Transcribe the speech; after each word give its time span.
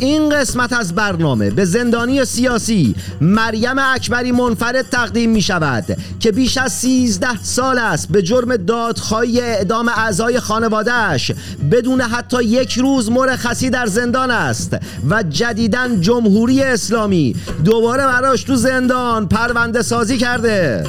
این 0.00 0.28
قسمت 0.28 0.72
از 0.72 0.94
برنامه 0.94 1.50
به 1.50 1.64
زندانی 1.64 2.24
سیاسی 2.24 2.94
مریم 3.20 3.78
اکبری 3.78 4.32
منفرد 4.32 4.90
تقدیم 4.90 5.30
می 5.30 5.42
شود 5.42 5.84
که 6.20 6.32
بیش 6.32 6.58
از 6.58 6.72
13 6.72 7.42
سال 7.42 7.78
است 7.78 8.08
به 8.08 8.22
جرم 8.22 8.56
دادخواهی 8.56 9.40
اعدام 9.40 9.88
اعضای 9.88 10.40
خانوادهش 10.40 11.32
بدون 11.70 12.00
حتی 12.00 12.44
یک 12.44 12.72
روز 12.72 13.10
مرخصی 13.10 13.70
در 13.70 13.86
زندان 13.86 14.30
است 14.30 14.76
و 15.10 15.22
جدیدن 15.22 16.00
جمهوری 16.00 16.62
اسلامی 16.62 17.36
دوباره 17.64 18.06
براش 18.06 18.42
تو 18.42 18.56
زندان 18.56 19.28
پرونده 19.28 19.82
سازی 19.82 20.18
کرده. 20.18 20.84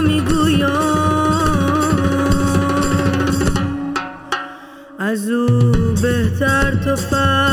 می‌گویم. 0.00 0.68
از 4.98 5.30
او 5.30 5.46
بهتر 6.02 6.74
تو 6.84 6.96
فنگه 6.96 7.47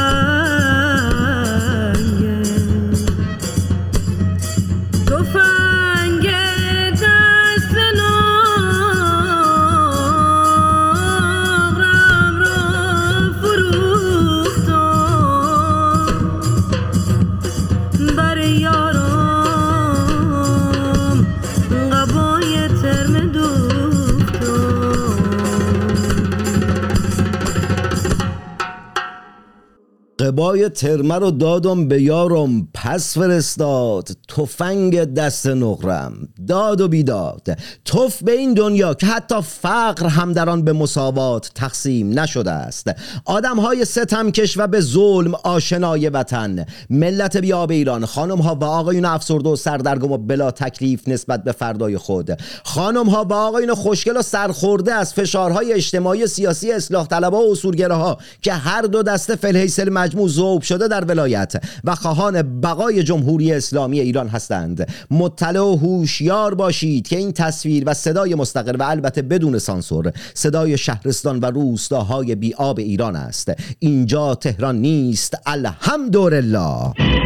قبای 30.35 30.69
ترمه 30.69 31.15
رو 31.15 31.31
دادم 31.31 31.87
به 31.87 32.01
یارم 32.01 32.67
پس 32.73 33.17
فرستاد. 33.17 34.09
تفنگ 34.27 35.03
دست 35.03 35.47
نقرم 35.47 36.13
داد 36.47 36.81
و 36.81 36.87
بیداد. 36.87 37.57
توف 37.85 38.23
به 38.23 38.31
این 38.31 38.53
دنیا 38.53 38.93
که 38.93 39.05
حتی 39.05 39.35
فقر 39.41 40.07
هم 40.07 40.33
در 40.33 40.49
آن 40.49 40.61
به 40.61 40.73
مساوات 40.73 41.51
تقسیم 41.55 42.19
نشده 42.19 42.51
است. 42.51 42.91
آدم 43.25 43.59
های 43.59 43.85
ستمکش 43.85 44.57
و 44.57 44.67
به 44.67 44.81
ظلم 44.81 45.35
آشنای 45.43 46.09
وطن. 46.09 46.65
ملت 46.89 47.37
بیاب 47.37 47.71
ایران 47.71 48.05
خانم 48.05 48.37
ها 48.37 48.55
و 48.55 48.63
آقایون 48.63 49.05
افسرده 49.05 49.49
و 49.49 49.55
سردرگم 49.55 50.11
و 50.11 50.17
بلا 50.17 50.51
تکلیف 50.51 51.07
نسبت 51.07 51.43
به 51.43 51.51
فردای 51.51 51.97
خود. 51.97 52.41
خانم 52.63 53.09
ها 53.09 53.23
و 53.23 53.33
آقایون 53.33 53.73
خوشگل 53.73 54.17
و 54.17 54.21
سرخورده 54.21 54.93
از 54.93 55.13
فشارهای 55.13 55.73
اجتماعی 55.73 56.27
سیاسی 56.27 56.71
اصلاح 56.71 57.07
طلبها 57.07 57.47
و 57.47 57.51
اصولگره 57.51 57.95
ها 57.95 58.17
که 58.41 58.53
هر 58.53 58.81
دو 58.81 59.03
دسته 59.03 59.35
فلحیسل 59.35 59.89
مجموع 59.89 60.24
ذوب 60.27 60.61
شده 60.61 60.87
در 60.87 61.05
ولایت 61.05 61.53
و 61.83 61.95
خواهان 61.95 62.61
بقای 62.61 63.03
جمهوری 63.03 63.53
اسلامی 63.53 63.99
ایران 63.99 64.27
هستند. 64.27 64.87
مطلع 65.11 65.59
و 65.59 65.75
هوشیار 65.75 66.55
باشید 66.55 67.07
که 67.07 67.17
این 67.17 67.31
تصویر 67.31 67.83
و 67.85 67.93
صدای 67.93 68.35
مستقر 68.35 68.75
و 68.77 68.83
البته 68.83 69.21
بدون 69.21 69.59
سانسور 69.59 70.11
صدای 70.33 70.77
شهرستان 70.77 71.39
و 71.39 71.45
روستاهای 71.45 72.35
بیاب 72.35 72.79
ایران 72.79 73.15
است. 73.15 73.51
اینجا 73.79 74.35
تهران 74.35 74.75
نیست. 74.75 75.37
الحمدلله. 75.45 77.24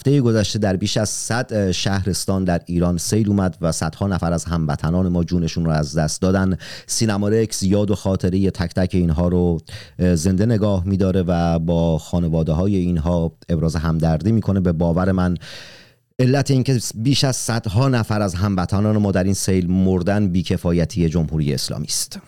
هفته 0.00 0.20
گذشته 0.20 0.58
در 0.58 0.76
بیش 0.76 0.96
از 0.96 1.08
100 1.08 1.70
شهرستان 1.70 2.44
در 2.44 2.60
ایران 2.66 2.98
سیل 2.98 3.28
اومد 3.28 3.56
و 3.60 3.72
صدها 3.72 4.06
نفر 4.06 4.32
از 4.32 4.44
هموطنان 4.44 5.08
ما 5.08 5.24
جونشون 5.24 5.64
رو 5.64 5.70
از 5.70 5.98
دست 5.98 6.22
دادن. 6.22 6.56
سینما 6.86 7.28
رکس 7.28 7.62
یاد 7.62 7.90
و 7.90 7.94
خاطره 7.94 8.50
تک 8.50 8.74
تک 8.74 8.90
اینها 8.92 9.28
رو 9.28 9.60
زنده 10.14 10.46
نگاه 10.46 10.86
میداره 10.86 11.22
و 11.22 11.58
با 11.58 11.98
خانواده 11.98 12.52
های 12.52 12.76
اینها 12.76 13.32
ابراز 13.48 13.76
همدردی 13.76 14.32
می‌کنه. 14.32 14.60
به 14.60 14.72
باور 14.72 15.12
من 15.12 15.36
علت 16.18 16.50
اینکه 16.50 16.80
بیش 16.94 17.24
از 17.24 17.36
صدها 17.36 17.88
نفر 17.88 18.22
از 18.22 18.34
هموطنان 18.34 18.96
ما 18.96 19.12
در 19.12 19.24
این 19.24 19.34
سیل 19.34 19.70
مردن 19.70 20.28
بیکفایتی 20.28 21.08
جمهوری 21.08 21.54
اسلامی 21.54 21.86
است. 21.86 22.18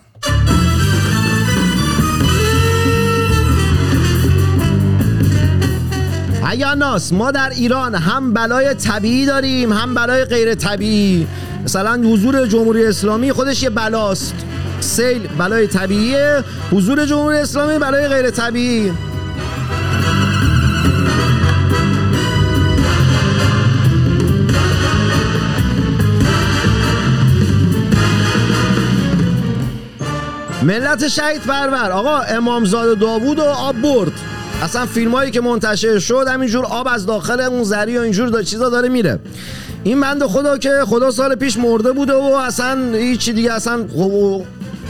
ناس 6.61 7.13
ما 7.13 7.31
در 7.31 7.49
ایران 7.49 7.95
هم 7.95 8.33
بلای 8.33 8.73
طبیعی 8.73 9.25
داریم 9.25 9.73
هم 9.73 9.93
بلای 9.93 10.25
غیر 10.25 10.55
طبیعی. 10.55 11.27
مثلا 11.63 11.93
حضور 11.93 12.47
جمهوری 12.47 12.85
اسلامی 12.85 13.31
خودش 13.31 13.63
یه 13.63 13.69
بلاست. 13.69 14.35
سیل 14.79 15.27
بلای 15.27 15.67
طبیعیه 15.67 16.43
حضور 16.71 17.05
جمهوری 17.05 17.37
اسلامی 17.37 17.77
بلای 17.77 18.07
غیر 18.07 18.29
طبیعی. 18.29 18.91
ملت 30.63 31.07
شهید 31.07 31.41
پرور 31.41 31.91
آقا 31.91 32.19
امامزاده 32.19 32.95
داوود 32.95 33.39
و 33.39 33.43
آب 33.43 33.81
برد. 33.81 34.32
اصلا 34.63 34.85
فیلم 34.85 35.11
هایی 35.11 35.31
که 35.31 35.41
منتشر 35.41 35.99
شد 35.99 36.25
همینجور 36.27 36.65
آب 36.65 36.87
از 36.87 37.05
داخل 37.05 37.39
اون 37.39 37.63
زری 37.63 37.97
و 37.97 38.01
اینجور 38.01 38.29
دا 38.29 38.43
چیزا 38.43 38.69
داره 38.69 38.89
میره. 38.89 39.19
این 39.83 40.01
بند 40.01 40.23
خدا 40.23 40.57
که 40.57 40.69
خدا 40.85 41.11
سال 41.11 41.35
پیش 41.35 41.57
مرده 41.57 41.91
بوده 41.91 42.13
و 42.13 42.23
اصلا 42.23 42.93
هیچی 42.93 43.33
دیگه 43.33 43.53
اصلا 43.53 43.83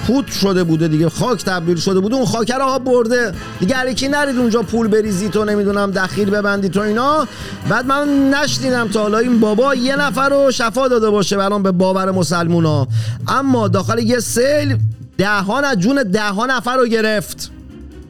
پوت 0.08 0.32
شده 0.32 0.64
بوده 0.64 0.88
دیگه 0.88 1.10
خاک 1.10 1.46
تبدیل 1.46 1.76
شده 1.76 2.00
بوده 2.00 2.16
اون 2.16 2.26
خاکر 2.26 2.62
آب 2.62 2.84
برده. 2.84 3.34
دیگه 3.60 3.76
علیکی 3.76 4.08
نرید 4.08 4.38
اونجا 4.38 4.62
پول 4.62 4.88
بریزی 4.88 5.30
تو 5.30 5.46
نمی‌دونم 5.46 5.92
دخیل 5.92 6.30
ببندی 6.30 6.70
تو 6.70 6.80
اینا؟ 6.80 7.28
بعد 7.70 7.86
من 7.86 8.30
نشنیدم 8.30 8.88
تا 8.88 9.02
حالا 9.02 9.18
این 9.18 9.40
بابا 9.40 9.76
یه 9.76 9.96
نفر 9.96 10.30
رو 10.30 10.52
شفا 10.52 10.88
داده 10.88 11.10
باشه 11.10 11.38
برام 11.38 11.64
به 11.64 11.72
باور 11.72 12.12
مسلمونا. 12.12 12.88
اما 13.28 13.68
داخل 13.68 14.00
یه 14.00 14.20
سیل 14.20 14.78
دهان 15.18 15.64
از 15.64 15.78
جون 15.78 16.04
ده 16.04 16.46
نفر 16.50 16.78
رو 16.78 16.88
گرفت. 16.88 17.52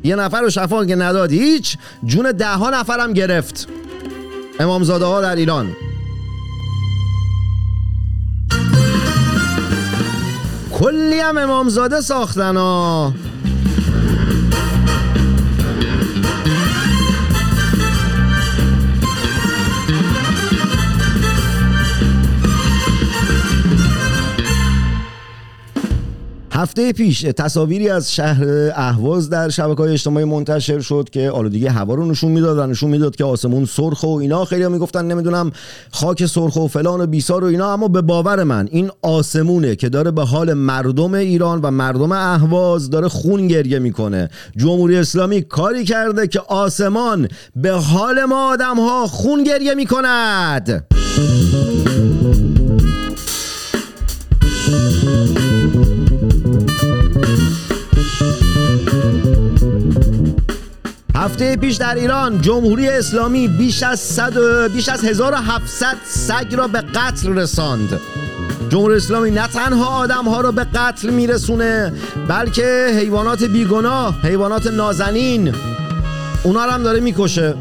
یه 0.04 0.16
نفر 0.16 0.42
رو 0.42 0.50
شفا 0.50 0.86
که 0.86 0.96
نداد 0.96 1.32
هیچ 1.32 1.78
جون 2.06 2.32
ده 2.32 2.48
ها 2.48 2.70
نفرم 2.70 3.14
گرفت. 3.14 3.68
امامزاده 4.60 5.06
ها 5.06 5.22
در 5.22 5.36
ایران. 5.36 5.76
کلی 10.72 11.20
هم 11.20 11.38
امامزاده 11.38 12.02
ساختن 12.02 12.58
ها. 12.58 13.14
هفته 26.56 26.94
پیش 26.94 27.22
تصاویری 27.22 27.90
از 27.90 28.14
شهر 28.14 28.46
اهواز 28.76 29.30
در 29.30 29.50
شبکه 29.50 29.82
های 29.82 29.92
اجتماعی 29.94 30.26
منتشر 30.26 30.80
شد 30.80 31.10
که 31.12 31.30
آلودگی 31.30 31.68
هوا 31.68 31.94
رو 31.94 32.06
نشون 32.06 32.32
می‌داد 32.32 32.58
و 32.58 32.68
نشون 32.68 32.90
می‌داد 32.90 33.16
که 33.16 33.24
آسمون 33.24 33.66
سرخ 33.66 34.04
و 34.04 34.08
اینا. 34.08 34.46
خیلی 34.46 34.68
می‌گفتن 34.68 35.06
نمی‌دونم 35.06 35.52
خاک 35.92 36.26
سرخ 36.26 36.56
و 36.56 36.68
فلان 36.68 37.02
و 37.02 37.08
بیسار 37.08 37.44
و 37.44 37.48
اینا 37.48 37.74
اما 37.74 37.88
به 37.88 38.02
باور 38.02 38.44
من 38.44 38.68
این 38.72 38.92
آسمونه 39.02 39.76
که 39.76 39.90
داره 39.90 40.12
به 40.12 40.24
حال 40.24 40.54
مردم 40.54 41.14
ایران 41.14 41.62
و 41.62 41.72
مردم 41.72 42.12
اهواز 42.12 42.90
داره 42.90 43.08
خون 43.08 43.48
گریه 43.48 43.80
می‌کنه. 43.80 44.30
جمهوری 44.58 44.98
اسلامی 44.98 45.42
کاری 45.42 45.84
کرده 45.84 46.28
که 46.28 46.40
آسمان 46.40 47.28
به 47.56 47.72
حال 47.72 48.26
ما 48.26 48.54
آدم 48.54 48.80
ها 48.80 49.08
خون 49.08 49.44
گریه 49.44 49.74
می‌کند. 49.74 50.86
هفته 61.24 61.56
پیش 61.56 61.76
در 61.76 61.96
ایران 61.96 62.42
جمهوری 62.42 62.88
اسلامی 62.88 63.48
بیش 63.48 63.84
از, 63.84 64.00
صد 64.00 64.34
بیش 64.72 64.90
از 64.90 65.06
1700 65.06 65.96
سگ 66.04 66.56
را 66.56 66.68
به 66.68 66.82
قتل 66.82 67.34
رساند. 67.34 68.00
جمهوری 68.70 68.96
اسلامی 68.96 69.32
نه 69.32 69.48
تنها 69.48 69.86
آدم 69.86 70.26
ها 70.26 70.42
را 70.42 70.52
به 70.52 70.64
قتل 70.64 71.10
میرسونه 71.10 71.94
بلکه 72.28 72.88
حیوانات 73.00 73.44
بیگناه 73.44 74.22
حیوانات 74.22 74.68
نازنین 74.68 75.56
اونا 76.44 76.66
را 76.66 76.72
هم 76.72 76.84
داره 76.84 77.00
می‌کشه. 77.00 77.56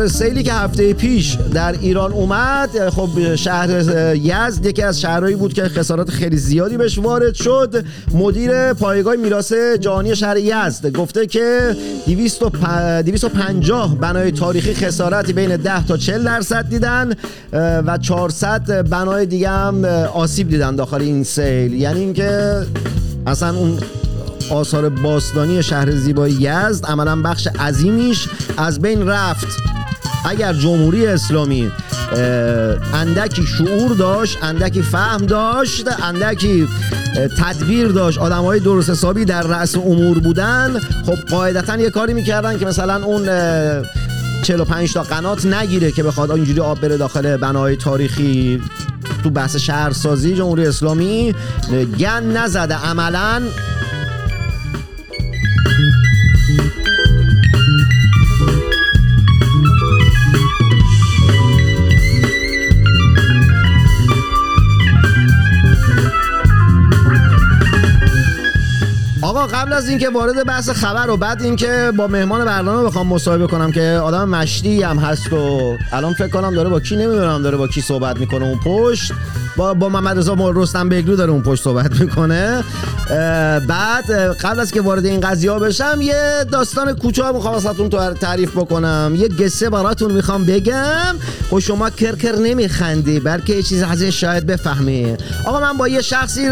در 0.00 0.06
سیلی 0.06 0.42
که 0.42 0.52
هفته 0.52 0.92
پیش 0.92 1.36
در 1.54 1.72
ایران 1.72 2.12
اومد. 2.12 2.88
خب 2.88 3.34
شهر 3.34 3.70
یزد 4.16 4.66
یکی 4.66 4.82
از 4.82 5.00
شهرهایی 5.00 5.36
بود 5.36 5.52
که 5.52 5.62
خسارات 5.62 6.10
خیلی 6.10 6.36
زیادی 6.36 6.76
بهش 6.76 6.98
وارد 6.98 7.34
شد. 7.34 7.84
مدیر 8.14 8.72
پایگاه 8.72 9.16
میراث 9.16 9.52
جهانی 9.52 10.16
شهر 10.16 10.36
یزد 10.36 10.92
گفته 10.92 11.26
که 11.26 11.76
250 12.06 13.98
بنای 13.98 14.32
تاریخی 14.32 14.74
خسارتی 14.74 15.32
بین 15.32 15.56
10 15.56 15.86
تا 15.86 15.96
40 15.96 16.24
درصد 16.24 16.68
دیدن 16.68 17.12
و 17.52 17.98
400 17.98 18.88
بنای 18.88 19.26
دیگه 19.26 19.48
هم 19.48 19.84
آسیب 20.14 20.48
دیدن 20.48 20.76
داخل 20.76 21.00
این 21.00 21.24
سیل. 21.24 21.74
یعنی 21.74 22.00
اینکه 22.00 22.62
اصلا 23.26 23.58
اون 23.58 23.78
آثار 24.50 24.88
باستانی 24.88 25.62
شهر 25.62 25.90
زیبای 25.90 26.32
یزد 26.32 26.86
عملا 26.86 27.22
بخش 27.22 27.46
عظیمیش 27.46 28.28
از 28.56 28.80
بین 28.80 29.08
رفت. 29.08 29.79
اگر 30.24 30.52
جمهوری 30.52 31.06
اسلامی 31.06 31.72
اندکی 32.94 33.46
شعور 33.46 33.96
داشت 33.96 34.38
اندکی 34.42 34.82
فهم 34.82 35.26
داشت 35.26 36.02
اندکی 36.02 36.68
تدبیر 37.38 37.88
داشت 37.88 38.18
آدم 38.18 38.42
های 38.42 38.60
درست 38.60 38.90
حسابی 38.90 39.24
در 39.24 39.42
رأس 39.42 39.76
امور 39.76 40.18
بودن 40.18 40.80
خب 41.06 41.16
قاعدتا 41.30 41.76
یه 41.76 41.90
کاری 41.90 42.14
می‌کردن 42.14 42.58
که 42.58 42.66
مثلا 42.66 43.04
اون 43.04 43.26
45 44.42 44.92
تا 44.92 45.02
قنات 45.02 45.46
نگیره 45.46 45.92
که 45.92 46.02
بخواد 46.02 46.30
اینجوری 46.30 46.60
آب 46.60 46.80
بره 46.80 46.96
داخل 46.96 47.36
بناهای 47.36 47.76
تاریخی 47.76 48.62
تو 49.22 49.30
بحث 49.30 49.56
شهرسازی 49.56 50.34
جمهوری 50.34 50.66
اسلامی. 50.66 51.34
گن 51.98 52.36
نزده 52.36 52.74
عملا. 52.74 53.42
آقا 69.22 69.46
قبل 69.46 69.72
از 69.72 69.88
اینکه 69.88 70.08
وارد 70.08 70.46
بحث 70.46 70.70
خبر 70.70 71.10
و 71.10 71.16
بعد 71.16 71.42
اینکه 71.42 71.92
با 71.96 72.06
مهمان 72.06 72.44
برنامه 72.44 72.82
بخوام 72.82 73.06
مصاحبه 73.06 73.46
کنم 73.46 73.72
که 73.72 73.82
آدم 73.82 74.28
مشتی 74.28 74.82
هم 74.82 74.98
هست 74.98 75.32
و 75.32 75.76
الان 75.92 76.14
فکر 76.14 76.28
کنم 76.28 76.54
داره 76.54 76.68
با 76.68 76.80
کی 76.80 76.96
نمی‌دونم 76.96 77.42
داره 77.42 77.56
با 77.56 77.68
کی 77.68 77.80
صحبت 77.80 78.20
می‌کنه 78.20 78.44
اون 78.44 78.58
پشت. 78.64 79.12
با 79.56 79.74
با 79.74 79.88
محمد 79.88 80.18
رضا 80.18 80.36
رستم 80.54 80.88
بگلو 80.88 81.16
داره 81.16 81.30
اون 81.30 81.42
پشت 81.42 81.64
صحبت 81.64 82.00
می‌کنه. 82.00 82.64
بعد 83.68 84.10
قبل 84.40 84.60
از 84.60 84.72
که 84.72 84.80
وارد 84.80 85.06
این 85.06 85.20
قضیه 85.20 85.52
بشم 85.52 85.98
یه 86.00 86.44
داستان 86.52 86.92
کوچا 86.92 87.32
می‌خوام 87.32 87.54
واسهتون 87.54 88.14
تعریف 88.14 88.50
بکنم. 88.50 89.12
یه 89.16 89.28
قصه 89.28 89.70
براتون 89.70 90.12
می‌خوام 90.12 90.44
بگم. 90.44 91.16
و 91.52 91.60
شما 91.60 91.90
کرکر 91.90 92.36
نمیخندی 92.36 93.20
بلکه 93.20 93.54
یه 93.54 93.62
چیز 93.62 93.82
ازش 93.82 94.20
شاید 94.20 94.46
بفهمی. 94.46 95.16
آقا 95.44 95.60
من 95.60 95.76
با 95.76 95.88
یه 95.88 96.00
شخصی 96.00 96.48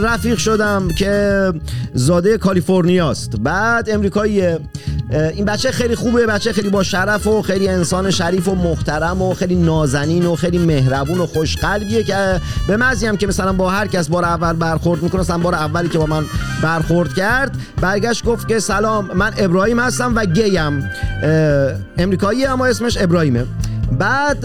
رفیق 0.00 0.38
شدم 0.38 0.88
که 0.98 1.52
زاده 1.94 2.38
کالیفرنیاست. 2.38 3.32
بعد 3.40 3.90
امریکاییه 3.90 4.58
این 5.34 5.44
بچه 5.44 5.70
خیلی 5.70 5.94
خوبه 5.94 6.26
بچه 6.26 6.52
خیلی 6.52 6.68
با 6.68 6.82
شرف 6.82 7.26
و 7.26 7.42
خیلی 7.42 7.68
انسان 7.68 8.10
شریف 8.10 8.48
و 8.48 8.54
محترم 8.54 9.22
و 9.22 9.34
خیلی 9.34 9.54
نازنین 9.54 10.26
و 10.26 10.36
خیلی 10.36 10.58
مهربون 10.58 11.18
و 11.18 11.26
خوشقلبیه 11.26 12.04
که 12.04 12.40
به 12.66 12.76
مزی 12.76 13.06
هم 13.06 13.16
که 13.16 13.26
مثلا 13.26 13.52
با 13.52 13.70
هر 13.70 13.86
کس 13.86 14.08
بار 14.08 14.24
اول 14.24 14.52
برخورد 14.52 15.02
می‌کنه 15.02 15.20
مثلا 15.20 15.38
بار 15.38 15.54
اولی 15.54 15.88
که 15.88 15.98
با 15.98 16.06
من 16.06 16.24
برخورد 16.62 17.14
کرد 17.14 17.56
برگشت 17.80 18.24
گفت 18.24 18.48
که 18.48 18.60
سلام 18.60 19.10
من 19.14 19.32
ابراهیم 19.38 19.78
هستم 19.78 20.12
و 20.16 20.24
گیم. 20.24 20.90
امریکایی 21.98 22.46
اما 22.46 22.66
اسمش 22.66 22.98
ابراهیمه. 23.00 23.44
بعد 23.98 24.40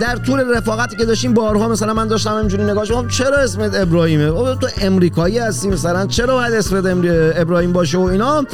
در 0.00 0.16
طول 0.26 0.56
رفاقتی 0.56 0.96
که 0.96 1.04
داشتیم 1.04 1.34
بارها 1.34 1.68
مثلا 1.68 1.94
من 1.94 2.06
داشتم 2.06 2.34
اینجوری 2.34 2.62
نگاهش 2.62 2.90
می‌کردم 2.90 3.08
چرا 3.08 3.38
اسمت 3.38 3.74
ابراهیمه؟ 3.74 4.30
تو 4.30 4.68
امریکایی 4.80 5.38
هستی 5.38 5.68
مثلا 5.68 6.06
چرا 6.06 6.34
باید 6.34 6.54
اسمت 6.54 6.84
ابراهیم 7.36 7.72
باشه 7.72 7.98
و 7.98 8.00
اینا؟ 8.00 8.44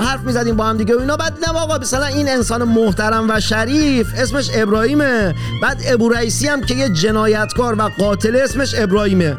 حرف 0.00 0.20
می‌زدیم 0.26 0.56
با 0.56 0.64
هم 0.64 0.76
دیگه 0.76 0.96
و 0.96 1.00
اینا. 1.00 1.16
بعد 1.16 1.34
دیدم 1.34 1.56
آقا 1.56 1.78
مثلا 1.78 2.06
این 2.06 2.28
انسان 2.28 2.62
محترم 2.62 3.30
و 3.30 3.40
شریف 3.40 4.06
اسمش 4.18 4.50
ابراهیمه. 4.54 5.34
بعد 5.62 5.82
ابو 5.86 6.08
رئیسی 6.08 6.48
هم 6.48 6.60
که 6.60 6.74
یه 6.74 6.88
جنایتکار 6.88 7.74
و 7.78 7.82
قاتل 7.98 8.36
اسمش 8.36 8.74
ابراهیمه. 8.78 9.36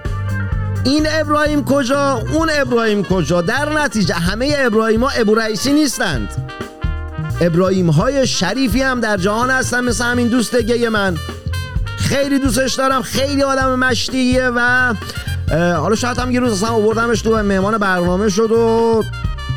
این 0.84 1.08
ابراهیم 1.10 1.66
کجا؟ 1.66 2.22
اون 2.34 2.50
ابراهیم 2.54 3.04
کجا؟ 3.04 3.42
در 3.42 3.70
نتیجه 3.84 4.14
همه 4.14 4.56
ابراهیم 4.58 5.04
ها 5.04 5.10
ابو 5.10 5.36
رئیسی 5.36 5.74
نیستند. 5.74 6.30
ابراهیم 7.42 7.90
های 7.90 8.28
شریفی 8.28 8.82
هم 8.82 9.00
در 9.00 9.18
جهان 9.18 9.50
هستن 9.50 9.84
مثل 9.84 10.04
همین 10.04 10.28
دوست 10.28 10.56
گه 10.56 10.90
من. 10.90 11.18
خیلی 11.98 12.40
دوستش 12.40 12.74
دارم 12.74 13.02
خیلی 13.02 13.44
آدم 13.44 13.80
مشتیه 13.80 14.52
و 14.56 14.94
حالا 15.52 15.96
شاید 15.96 16.18
هم 16.18 16.32
یه 16.32 16.40
روز 16.40 16.52
اصلا 16.52 16.70
آوردمش 16.70 17.22
تو 17.22 17.44
مهمان 17.44 17.78
برنامه 17.78 18.30
شد 18.30 18.52
و 18.52 19.04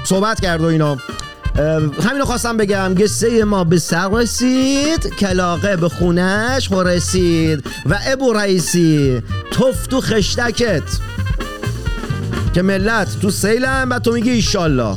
صحبت 0.05 0.41
کرد 0.41 0.61
و 0.61 0.65
اینا. 0.65 0.97
همینو 2.09 2.25
خواستم 2.25 2.57
بگم 2.57 2.95
قصه 2.99 3.45
ما 3.45 3.65
به 3.65 3.79
سر 3.79 4.09
رسید 4.09 5.15
کلاقه 5.19 5.77
به 5.77 5.89
خونش 5.89 6.73
رسید 6.73 7.65
و 7.87 7.99
ابو 8.07 8.33
رئیسی 8.33 9.23
توف 9.51 9.87
تو 9.87 10.01
خشتکت. 10.01 10.83
که 12.55 12.63
ملت 12.63 13.21
تو 13.21 13.31
سیلن 13.31 13.89
و 13.89 13.99
تو 13.99 14.13
میگی 14.13 14.31
ایشالله. 14.31 14.97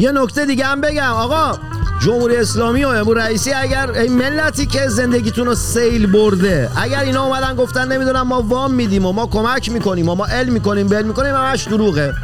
یه 0.00 0.12
نکته 0.12 0.46
دیگه 0.46 0.64
هم 0.64 0.80
بگم. 0.80 1.12
آقا 1.12 1.58
جمهوری 2.02 2.36
اسلامی 2.36 2.84
و 2.84 2.88
امور 2.88 3.18
رئیسی 3.18 3.52
اگر 3.52 3.90
این 3.90 4.12
ملتی 4.12 4.66
که 4.66 4.88
زندگیتون 4.88 5.46
رو 5.46 5.54
سیل 5.54 6.12
برده 6.12 6.70
اگر 6.76 7.00
اینا 7.00 7.24
اومدن 7.24 7.56
گفتن 7.56 7.92
نمی‌دونم 7.92 8.22
ما 8.22 8.42
وام 8.42 8.74
میدیم 8.74 9.06
و 9.06 9.12
ما 9.12 9.26
کمک 9.26 9.72
می‌کنیم 9.72 10.08
و 10.08 10.14
ما 10.14 10.26
علم 10.26 10.52
می‌کنیم 10.52 10.88
بل 10.88 11.02
می‌کنیم 11.02 11.34
همش 11.34 11.68
دروغه. 11.68 12.14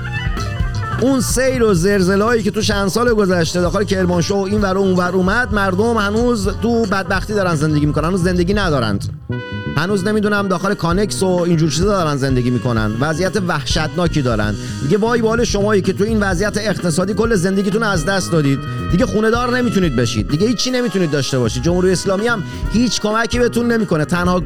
اون 1.01 1.21
سیل 1.21 1.63
و 1.63 1.75
زلزله‌ای 1.75 2.43
که 2.43 2.51
تو 2.51 2.61
چند 2.61 2.89
سال 2.89 3.15
گذشته 3.15 3.61
داخل 3.61 3.85
کرمانشاه 3.85 4.39
و 4.39 4.45
این 4.45 4.61
ور 4.61 4.79
اون 4.79 4.97
ور 4.97 5.13
اومد 5.13 5.55
مردم 5.55 5.97
هنوز 5.97 6.49
تو 6.63 6.87
بدبختی 6.87 7.35
دارن 7.35 7.55
زندگی 7.55 7.87
می‌کنن 7.87 8.05
هنوز 8.05 8.23
زندگی 8.23 8.55
ندارند. 8.55 9.05
هنوز 9.77 10.05
نمی‌دونم 10.05 10.49
داخل 10.49 10.75
کانکس 10.75 11.23
و 11.23 11.27
اینجور 11.27 11.71
چیزا 11.71 11.87
دارن 11.87 12.17
زندگی 12.17 12.51
می‌کنن. 12.51 12.93
وضعیت 13.01 13.37
وحشتناکی 13.49 14.23
دارن. 14.23 14.55
دیگه 14.83 14.97
وای 14.99 15.23
بال 15.23 15.45
شمایی 15.45 15.83
که 15.83 15.93
تو 15.93 16.05
این 16.05 16.21
وضعیت 16.21 16.59
اقتصادی 16.59 17.15
کل 17.15 17.35
زندگیتون 17.35 17.83
از 17.83 18.05
دست 18.05 18.33
دادید. 18.33 18.59
دیگه 18.91 19.07
خونه 19.07 19.31
دار 19.31 19.57
نمی‌تونید 19.57 19.97
بشید. 19.97 20.29
دیگه 20.29 20.47
هیچی 20.47 20.71
نمی‌تونید 20.71 21.11
داشته 21.11 21.39
باشید. 21.39 21.63
جمهوری 21.63 21.93
اسلامی 21.93 22.27
هم 22.27 22.43
هیچ 22.73 23.01
کمکی 23.01 23.39
بهتون 23.39 23.73
نمی‌کنه. 23.73 24.05
تنها 24.05 24.43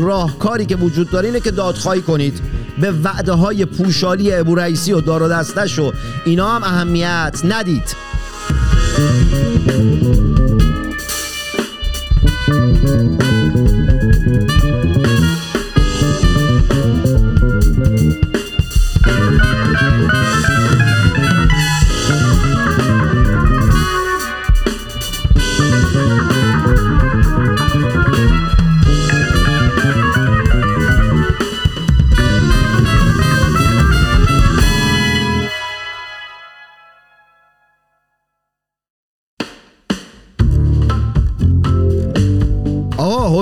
راهکاری 0.00 0.66
که 0.66 0.76
وجود 0.76 1.10
داره 1.10 1.28
اینه 1.28 1.40
که 1.40 1.50
دادخواهی 1.50 2.00
کنید. 2.00 2.40
به 2.80 2.92
وعده 3.04 3.32
های 3.32 3.64
پوشالی 3.64 4.32
ابو 4.32 4.54
رئیسی 4.54 4.92
و 4.92 5.00
دار 5.00 5.22
و 5.22 5.28
دستش 5.28 5.78
و 5.78 5.92
اینا 6.24 6.48
هم 6.48 6.62
اهمیت 6.62 7.40
ندید. 7.44 7.96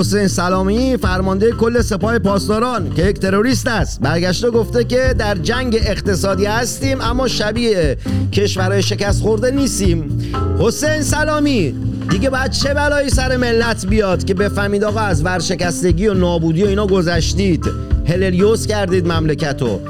حسین 0.09 0.29
سلامی 0.29 0.97
فرمانده 0.97 1.53
کل 1.53 1.83
سپاه 1.83 2.19
پاسداران 2.19 2.95
که 2.95 3.07
یک 3.07 3.19
تروریست 3.19 3.67
است. 3.67 4.01
برگشته 4.01 4.51
گفته 4.51 4.85
که 4.85 5.15
در 5.19 5.35
جنگ 5.35 5.79
اقتصادی 5.81 6.45
هستیم 6.45 7.01
اما 7.01 7.29
شبیه 7.29 7.97
کشورهای 8.33 8.83
شکست 8.83 9.23
خورده 9.23 9.51
نیستیم. 9.51 10.19
حسین 10.59 11.03
سلامی 11.03 11.75
دیگه 12.11 12.31
بعد 12.31 12.53
چه 12.53 12.75
بلایی 12.75 13.11
سر 13.11 13.37
ملت 13.37 13.87
بیاد 13.87 14.25
که 14.25 14.35
بفهمید 14.35 14.85
آقا 14.85 15.01
از 15.01 15.25
ورشکستگی 15.25 16.07
و 16.07 16.15
نابودی 16.15 16.65
و 16.65 16.67
اینا 16.67 16.87
گذشتید؟ 16.87 17.67
هلریوس 18.07 18.67
کردید 18.67 19.13
مملکتو. 19.13 19.81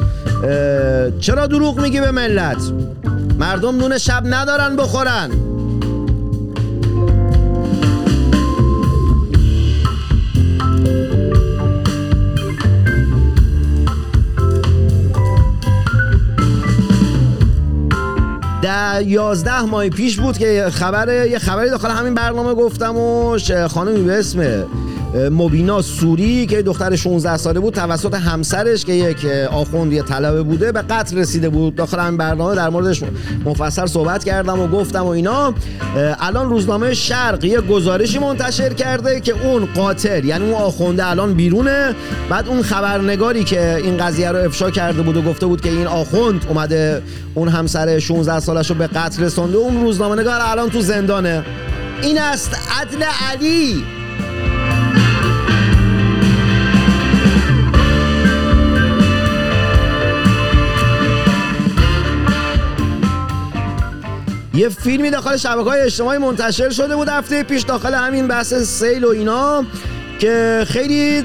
چرا 1.20 1.46
دروغ 1.46 1.80
میگی 1.80 2.00
به 2.00 2.10
ملت؟ 2.10 2.62
مردم 3.38 3.76
نون 3.76 3.98
شب 3.98 4.22
ندارن 4.26 4.76
بخورن. 4.76 5.30
در 19.08 19.12
یازده 19.12 19.62
ماه 19.62 19.88
پیش 19.88 20.16
بود 20.16 20.38
که 20.38 20.66
خبر 20.72 21.26
یه 21.26 21.38
خبری 21.38 21.70
داخل 21.70 21.90
همین 21.90 22.14
برنامه 22.14 22.54
گفتم 22.54 22.96
و 22.96 23.38
خانمی 23.68 24.02
به 24.02 24.18
اسم 24.18 24.66
مبینا 25.14 25.82
سوری 25.82 26.46
که 26.46 26.62
دختر 26.62 26.96
16 26.96 27.36
ساله 27.36 27.60
بود 27.60 27.74
توسط 27.74 28.14
همسرش 28.14 28.84
که 28.84 28.92
یک 28.92 29.24
آخوند 29.50 29.92
یه 29.92 30.02
طلبه 30.02 30.42
بوده 30.42 30.72
به 30.72 30.82
قتل 30.82 31.18
رسیده 31.18 31.48
بود. 31.48 31.74
داخل 31.74 31.98
همین 31.98 32.16
برنامه 32.16 32.54
در 32.54 32.68
موردش 32.68 33.02
مفصل 33.44 33.86
صحبت 33.86 34.24
کردم 34.24 34.60
و 34.60 34.66
گفتم 34.66 35.04
و 35.04 35.08
اینا. 35.08 35.54
الان 36.20 36.50
روزنامه 36.50 36.94
شرق 36.94 37.44
یه 37.44 37.60
گزارشی 37.60 38.18
منتشر 38.18 38.72
کرده 38.72 39.20
که 39.20 39.46
اون 39.46 39.68
قاتل 39.74 40.24
یعنی 40.24 40.44
اون 40.44 40.54
آخونده 40.54 41.06
الان 41.06 41.34
بیرونه. 41.34 41.94
بعد 42.30 42.48
اون 42.48 42.62
خبرنگاری 42.62 43.44
که 43.44 43.76
این 43.76 43.96
قضیه 43.96 44.30
رو 44.30 44.38
افشا 44.38 44.70
کرده 44.70 45.02
بود 45.02 45.16
و 45.16 45.22
گفته 45.22 45.46
بود 45.46 45.60
که 45.60 45.68
این 45.68 45.86
آخوند 45.86 46.46
اومده 46.48 47.02
اون 47.34 47.48
همسر 47.48 47.98
16 47.98 48.40
سالش 48.40 48.70
رو 48.70 48.76
به 48.76 48.86
قتل 48.86 49.22
رسونده 49.22 49.56
اون 49.56 49.80
روزنامه 49.80 50.20
نگار 50.20 50.40
الان 50.42 50.70
تو 50.70 50.80
زندانه. 50.80 51.44
این 52.02 52.18
است 52.18 52.56
عدل 52.80 53.04
علی. 53.30 53.97
یه 64.58 64.68
فیلمی 64.68 65.10
داخل 65.10 65.36
شبکه 65.36 65.70
های 65.70 65.80
اجتماعی 65.80 66.18
منتشر 66.18 66.70
شده 66.70 66.96
بود 66.96 67.08
هفته 67.08 67.42
پیش 67.42 67.62
داخل 67.62 67.94
همین 67.94 68.28
بحث 68.28 68.54
سیل 68.54 69.04
و 69.04 69.08
اینا 69.08 69.64
که 70.18 70.64
خیلی 70.66 71.22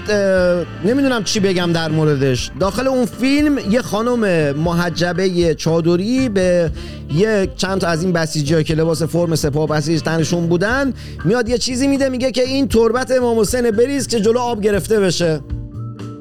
نمی‌دونم 0.85 1.23
چی 1.23 1.39
بگم 1.39 1.71
در 1.73 1.89
موردش. 1.89 2.51
داخل 2.59 2.87
اون 2.87 3.05
فیلم 3.05 3.57
یه 3.57 3.81
خانم 3.81 4.51
محجبه 4.55 5.55
چادری 5.55 6.29
به 6.29 6.71
یه 7.13 7.47
چند 7.57 7.81
تا 7.81 7.87
از 7.87 8.03
این 8.03 8.13
بسیجی 8.13 8.63
که 8.63 8.75
لباس 8.75 9.03
فرم 9.03 9.35
سپاه 9.35 9.67
بسیج 9.67 10.01
تنشون 10.01 10.47
بودن 10.47 10.93
میاد 11.25 11.49
یه 11.49 11.57
چیزی 11.57 11.87
میده 11.87 12.09
میگه 12.09 12.31
که 12.31 12.43
این 12.43 12.67
تربت 12.67 13.11
امام 13.11 13.39
حسین 13.39 13.71
بریز 13.71 14.07
که 14.07 14.19
جلو 14.19 14.39
آب 14.39 14.61
گرفته 14.61 14.99
بشه. 14.99 15.41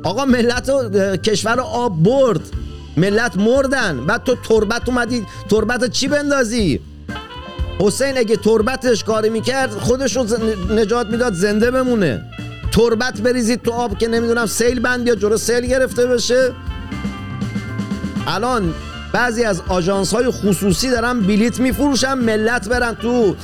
آقا 0.05 0.25
ملت 0.25 0.69
و 0.69 1.17
کشور 1.17 1.57
رو 1.57 1.63
آب 1.63 2.03
برد. 2.03 2.41
ملت 2.97 3.37
مردن. 3.37 4.07
بعد 4.07 4.25
تو 4.25 4.37
تربت 4.49 4.89
اومدی 4.89 5.23
تربت 5.51 5.91
چی 5.91 6.09
بندازی؟ 6.09 6.81
حسین 7.81 8.19
اگه 8.19 8.37
تربتش 8.37 9.05
کاری 9.05 9.31
می‌کرد 9.31 9.71
خودش 9.71 10.17
رو 10.17 10.27
نجات 10.71 11.07
می‌داد 11.07 11.35
زنده 11.35 11.71
بمونه. 11.71 12.25
تربت 12.73 13.21
بریزید 13.21 13.63
تو 13.63 13.71
آب 13.71 13.99
که 13.99 14.09
نمی‌دونم 14.09 14.47
سیل 14.47 14.81
بند 14.81 15.07
یا 15.07 15.15
جلو 15.15 15.37
سیل 15.37 15.67
گرفته 15.67 16.07
بشه. 16.07 16.53
الان 18.27 18.75
بعضی 19.13 19.45
از 19.45 19.63
آژانس 19.69 20.15
های 20.15 20.31
خصوصی 20.31 20.91
دارن 20.91 21.21
بلیت 21.21 21.61
میفروشن 21.61 22.15
ملت 22.15 22.69
برن 22.69 22.95
تو 22.95 23.37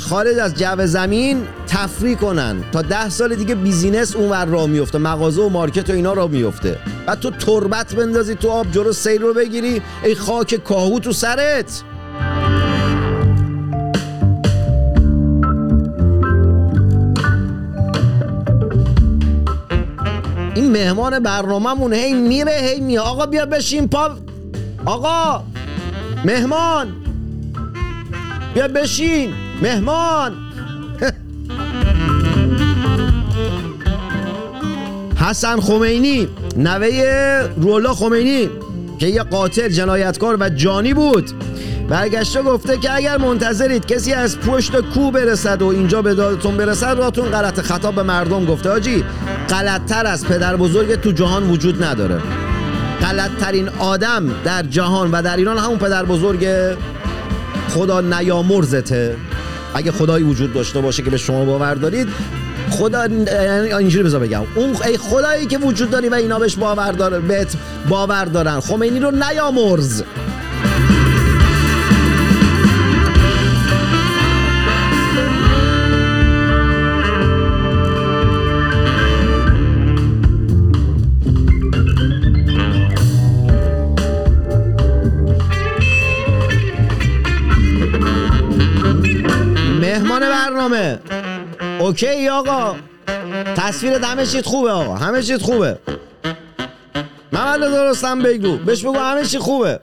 خارج 0.00 0.38
از 0.38 0.54
جو 0.54 0.86
زمین 0.86 1.42
تفریح 1.66 2.16
کنن. 2.16 2.64
تا 2.72 2.82
ده 2.82 3.08
سال 3.08 3.34
دیگه 3.34 3.54
business 3.54 4.16
اونور 4.16 4.44
راه 4.44 4.66
میفته 4.66 4.98
مغازه 4.98 5.42
و 5.42 5.48
market 5.48 5.90
و 5.90 5.92
اینا 5.92 6.12
راه 6.12 6.30
میفته 6.30 6.78
بعد 7.06 7.20
تو 7.20 7.30
تربت 7.30 7.94
بندازی 7.94 8.34
تو 8.34 8.50
آب 8.50 8.66
جلو 8.72 8.92
سیل 8.92 9.22
رو 9.22 9.34
بگیری 9.34 9.82
ای 10.04 10.14
خاک 10.14 10.54
کاهو 10.54 10.98
تو 10.98 11.12
سرت. 11.12 11.82
این 20.54 20.70
مهمان 20.70 21.18
برنامهمون 21.18 21.92
هی 21.92 22.12
میره 22.12 22.52
هی 22.52 22.80
میاد. 22.80 23.06
آقا 23.06 23.26
بیا 23.26 23.46
بشین 23.46 23.88
پا. 23.88 24.10
آقا 24.86 25.44
مهمان. 26.24 26.92
بیا 28.54 28.68
بشین. 28.68 29.32
مهمان. 29.62 30.32
حسن 35.20 35.60
خمینی 35.60 36.28
نوه 36.56 37.48
رولا 37.56 37.94
خمینی 37.94 38.48
که 38.98 39.06
یه 39.06 39.22
قاتل 39.22 39.68
جنایتکار 39.68 40.36
و 40.40 40.48
جانی 40.48 40.94
بود. 40.94 41.30
برگشته 41.90 42.42
گفته 42.42 42.78
که 42.78 42.94
اگر 42.94 43.16
منتظرید 43.16 43.86
کسی 43.86 44.12
از 44.12 44.38
پشت 44.38 44.80
کو 44.80 45.10
برسد 45.10 45.62
و 45.62 45.66
اینجا 45.66 46.02
به 46.02 46.14
دادتون 46.14 46.56
برسد 46.56 46.98
راتون 46.98 47.28
غلط. 47.28 47.60
خطاب 47.60 47.94
به 47.94 48.02
مردم 48.02 48.44
گفته 48.44 48.70
آجی 48.70 49.04
غلطتر 49.48 50.06
از 50.06 50.24
پدر 50.24 50.56
بزرگ 50.56 50.94
تو 50.94 51.12
جهان 51.12 51.50
وجود 51.50 51.84
نداره. 51.84 52.20
غلطترین 53.02 53.68
آدم 53.68 54.34
در 54.44 54.62
جهان 54.62 55.10
و 55.10 55.22
در 55.22 55.36
ایران 55.36 55.58
همون 55.58 55.78
پدر 55.78 56.04
بزرگ 56.04 56.46
خدا 57.68 58.00
نیامرزته. 58.00 59.16
اگه 59.74 59.92
خدایی 59.92 60.24
وجود 60.24 60.54
داشته 60.54 60.80
باشه 60.80 61.02
که 61.02 61.10
به 61.10 61.16
شما 61.16 61.44
باور 61.44 61.74
دارید 61.74 62.08
خدا 62.70 63.06
یعنی 63.06 63.72
اینجوری 63.72 64.04
بذار 64.04 64.20
بگم. 64.20 64.42
اون 64.54 64.76
ای 64.86 64.98
خدایی 64.98 65.46
که 65.46 65.58
وجود 65.58 65.90
داری 65.90 66.08
و 66.08 66.14
اینا 66.14 66.38
بهش 66.38 66.56
باور 66.56 66.92
داره 66.92 67.18
بهت 67.18 67.56
باور 67.88 68.24
دارن. 68.24 68.60
خمینی 68.60 69.00
رو 69.00 69.10
نیامرز. 69.10 70.02
برنامه. 90.50 90.98
اوکی 91.80 92.28
آقا. 92.28 92.76
تصویر 93.56 93.92
همه 94.04 94.26
چیت 94.26 94.46
خوبه 94.46 94.70
آقا. 94.70 94.94
همه 94.94 95.22
چیت 95.22 95.42
خوبه. 95.42 95.78
محمد 97.32 97.60
درستم 97.60 98.22
بگو. 98.22 98.56
بهش 98.56 98.84
بگو 98.84 98.98
همه 98.98 99.24
چی 99.24 99.38
خوبه. 99.38 99.80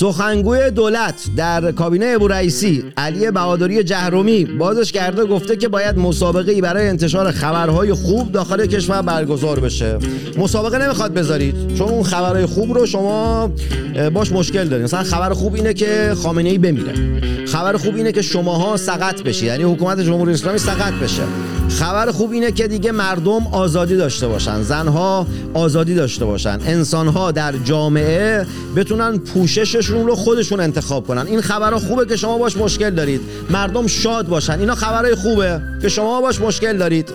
سخنگوی 0.00 0.70
دولت 0.70 1.26
در 1.36 1.72
کابینه 1.72 2.06
ابو 2.06 2.28
رئیسی 2.28 2.84
علی 2.96 3.30
بهادری 3.30 3.84
جهرومی 3.84 4.44
بازش 4.44 4.92
کرده 4.92 5.24
گفته 5.24 5.56
که 5.56 5.68
باید 5.68 5.98
مسابقه 5.98 6.52
ای 6.52 6.60
برای 6.60 6.88
انتشار 6.88 7.30
خبرهای 7.30 7.92
خوب 7.92 8.32
داخل 8.32 8.66
کشور 8.66 9.02
برگزار 9.02 9.60
بشه. 9.60 9.98
مسابقه 10.38 10.78
نمی‌خواد 10.78 11.14
بذارید 11.14 11.74
چون 11.74 11.88
اون 11.88 12.02
خبرهای 12.02 12.46
خوب 12.46 12.72
رو 12.72 12.86
شما 12.86 13.50
باش 14.14 14.32
مشکل 14.32 14.64
دارید 14.64 14.84
مثلا 14.84 15.02
خبر 15.02 15.32
خوب 15.32 15.54
اینه 15.54 15.74
که 15.74 16.12
خامنه 16.22 16.48
ای 16.48 16.58
بمیره. 16.58 16.94
خبر 17.46 17.76
خوب 17.76 17.96
اینه 17.96 18.12
که 18.12 18.22
شماها 18.22 18.76
سقط 18.76 19.22
بشید. 19.22 19.44
یعنی 19.44 19.62
حکومت 19.62 20.00
جمهوری 20.00 20.32
اسلامی 20.32 20.58
سقط 20.58 20.92
بشه. 20.92 21.22
خبر 21.70 22.10
خوب 22.10 22.32
اینه 22.32 22.52
که 22.52 22.68
دیگه 22.68 22.92
مردم 22.92 23.46
آزادی 23.52 23.96
داشته 23.96 24.28
باشن. 24.28 24.62
زنها 24.62 25.26
آزادی 25.54 25.94
داشته 25.94 26.24
باشن. 26.24 26.58
انسانها 26.66 27.32
در 27.32 27.54
جامعه 27.64 28.46
بتونن 28.76 29.18
پوشششون 29.18 30.06
رو 30.06 30.14
خودشون 30.14 30.60
انتخاب 30.60 31.06
کنن. 31.06 31.26
این 31.26 31.40
خبرها 31.40 31.78
خوبه 31.78 32.06
که 32.06 32.16
شما 32.16 32.38
باش 32.38 32.56
مشکل 32.56 32.90
دارید. 32.90 33.20
مردم 33.50 33.86
شاد 33.86 34.26
باشن. 34.28 34.60
اینا 34.60 34.74
خبرهای 34.74 35.14
خوبه. 35.14 35.60
که 35.82 35.88
شما 35.88 36.20
باش 36.20 36.40
مشکل 36.40 36.76
دارید. 36.76 37.10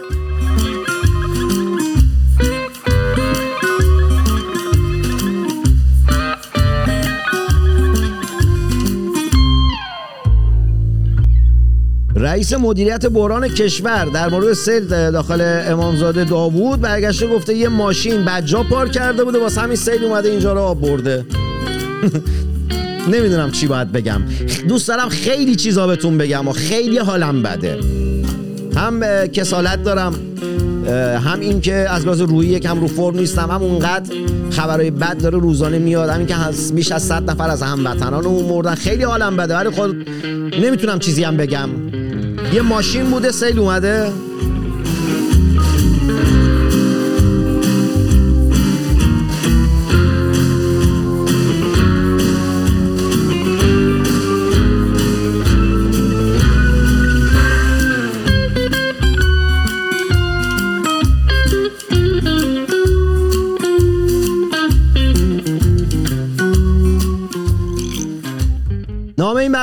رئیس 12.36 12.54
مدیریت 12.54 13.06
بحران 13.06 13.48
کشور 13.48 14.06
در 14.06 14.30
مورد 14.30 14.54
سیل 14.54 14.86
داخل 14.86 15.62
امامزاده 15.68 16.24
داوود 16.24 16.82
برگشته 16.82 17.28
گفته 17.28 17.54
یه 17.54 17.70
ماشین 17.70 18.26
بجا 18.26 18.64
پارک 18.64 18.92
کرده 18.92 19.24
بوده 19.24 19.40
واسه 19.40 19.62
همین 19.62 19.76
سیل 19.76 20.04
اومده 20.04 20.30
اینجا 20.30 20.54
رو 20.54 20.60
آب 20.60 20.82
برده. 20.82 21.26
نمی‌دونم 23.14 23.52
چی 23.52 23.68
باید 23.68 23.92
بگم. 23.92 24.22
دوست 24.68 24.88
دارم 24.88 25.10
خیلی 25.10 25.56
چیزا 25.56 25.88
بهتون 25.88 26.18
بگم 26.18 26.48
و 26.48 26.52
خیلی 26.52 26.98
حالم 26.98 27.44
بده. 27.44 27.80
هم 28.76 29.28
کسالت 29.28 29.84
دارم 29.84 30.16
هم 31.26 31.40
این 31.40 31.62
که 31.62 31.74
از 31.74 32.06
لحاظ 32.06 32.22
روحی 32.22 32.48
یکم 32.48 32.82
رو 32.82 32.88
فرم 32.88 33.16
نیستم 33.16 33.52
هم 33.52 33.64
اونقدر 33.64 34.16
خبرهای 34.52 34.92
بد 34.92 35.22
داره 35.22 35.38
روزانه 35.40 35.80
میاد 35.80 36.10
همین 36.10 36.28
که 36.28 36.36
بیش 36.74 36.92
از 36.92 37.04
100 37.04 37.32
نفر 37.32 37.50
از 37.50 37.62
هموطنانمون 37.62 38.46
مردن 38.46 38.76
خیلی 38.76 39.04
حالم 39.04 39.38
بده 39.38 39.56
ولی 39.56 39.70
خود 39.70 40.10
نمی‌تونم 40.62 41.00
چیزی 41.00 41.24
هم 41.24 41.38
بگم. 41.38 41.70
یه 42.56 42.62
ماشین 42.62 43.04
بوده 43.04 43.32
سیل 43.32 43.60
اومده. 43.60 44.14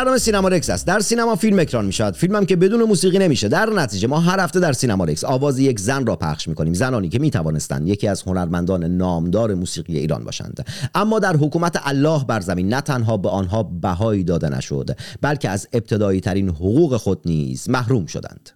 برنامه 0.02 0.18
سینما 0.18 0.48
رکس 0.48 0.70
است. 0.70 0.86
در 0.86 1.00
سینما 1.00 1.36
فیلم 1.36 1.58
اکران 1.58 1.84
می 1.84 1.92
شود 1.92 2.14
فیلمم 2.14 2.46
که 2.46 2.56
بدون 2.56 2.82
موسیقی 2.82 3.18
نمیشه. 3.18 3.48
در 3.48 3.70
نتیجه 3.70 4.08
ما 4.08 4.20
هر 4.20 4.40
هفته 4.40 4.60
در 4.60 4.72
سینما 4.72 5.04
رکس 5.04 5.24
آواز 5.24 5.58
یک 5.58 5.80
زن 5.80 6.06
را 6.06 6.16
پخش 6.16 6.48
می 6.48 6.54
کنیم 6.54 6.74
زنانی 6.74 7.08
که 7.08 7.18
می 7.18 7.30
توانستند 7.30 7.88
یکی 7.88 8.08
از 8.08 8.22
هنرمندان 8.22 8.84
نامدار 8.84 9.54
موسیقی 9.54 9.98
ایران 9.98 10.24
باشند. 10.24 10.66
اما 10.94 11.18
در 11.18 11.36
حکومت 11.36 11.80
الله 11.84 12.24
بر 12.24 12.40
زمین 12.40 12.68
نه 12.68 12.80
تنها 12.80 13.16
به 13.16 13.28
آنها 13.28 13.62
بهایی 13.62 14.24
داده 14.24 14.48
نشد 14.48 14.90
بلکه 15.20 15.48
از 15.48 15.68
ابتدایی 15.72 16.20
ترین 16.20 16.48
حقوق 16.48 16.96
خود 16.96 17.20
نیز 17.26 17.70
محروم 17.70 18.06
شدند. 18.06 18.50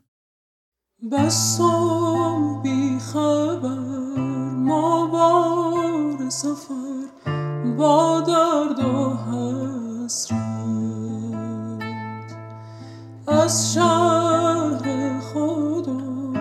بسام 1.13 2.63
بی 2.63 2.99
خبر 3.13 3.79
ما 4.57 5.07
بار 5.07 6.31
سفر 6.31 7.07
با 7.79 8.21
درد 8.21 8.79
و 8.79 9.17
حسرت. 9.17 10.66
از 13.29 13.75
شهر 13.75 15.21
خودم 15.21 16.35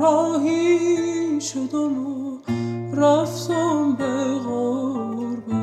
راهی 0.00 1.40
شدم 1.40 2.06
و 2.06 2.38
رفتم 2.96 3.92
به 3.98 4.24
غربت. 4.46 5.54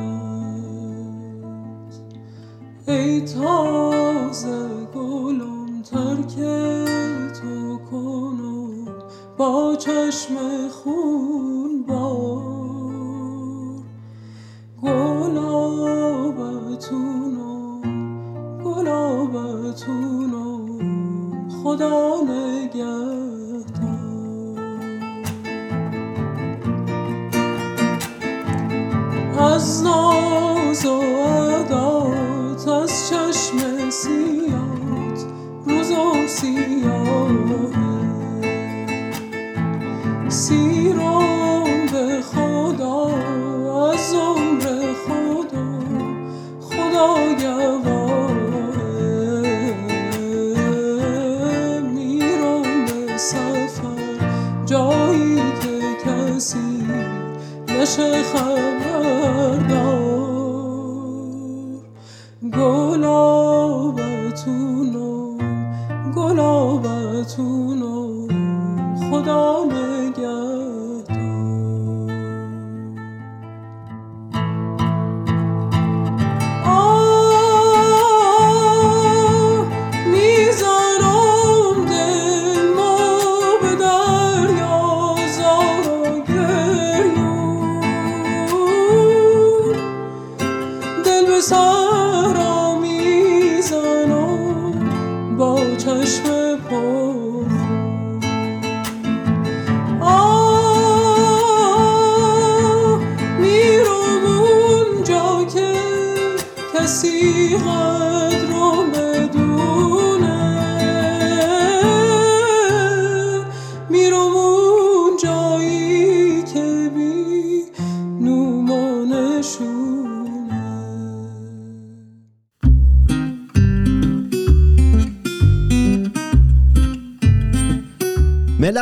ای 2.88 3.20
تازه 3.20 4.68
گلم 4.94 5.82
ترک 5.82 6.34
تو 7.40 7.78
کنم 7.90 8.86
با 9.38 9.76
چشم 9.76 10.34
خون 10.68 11.82
بار. 11.88 12.42
گلابتونم 14.82 16.12
خدا 21.72 22.20
نگهدار. 22.22 23.21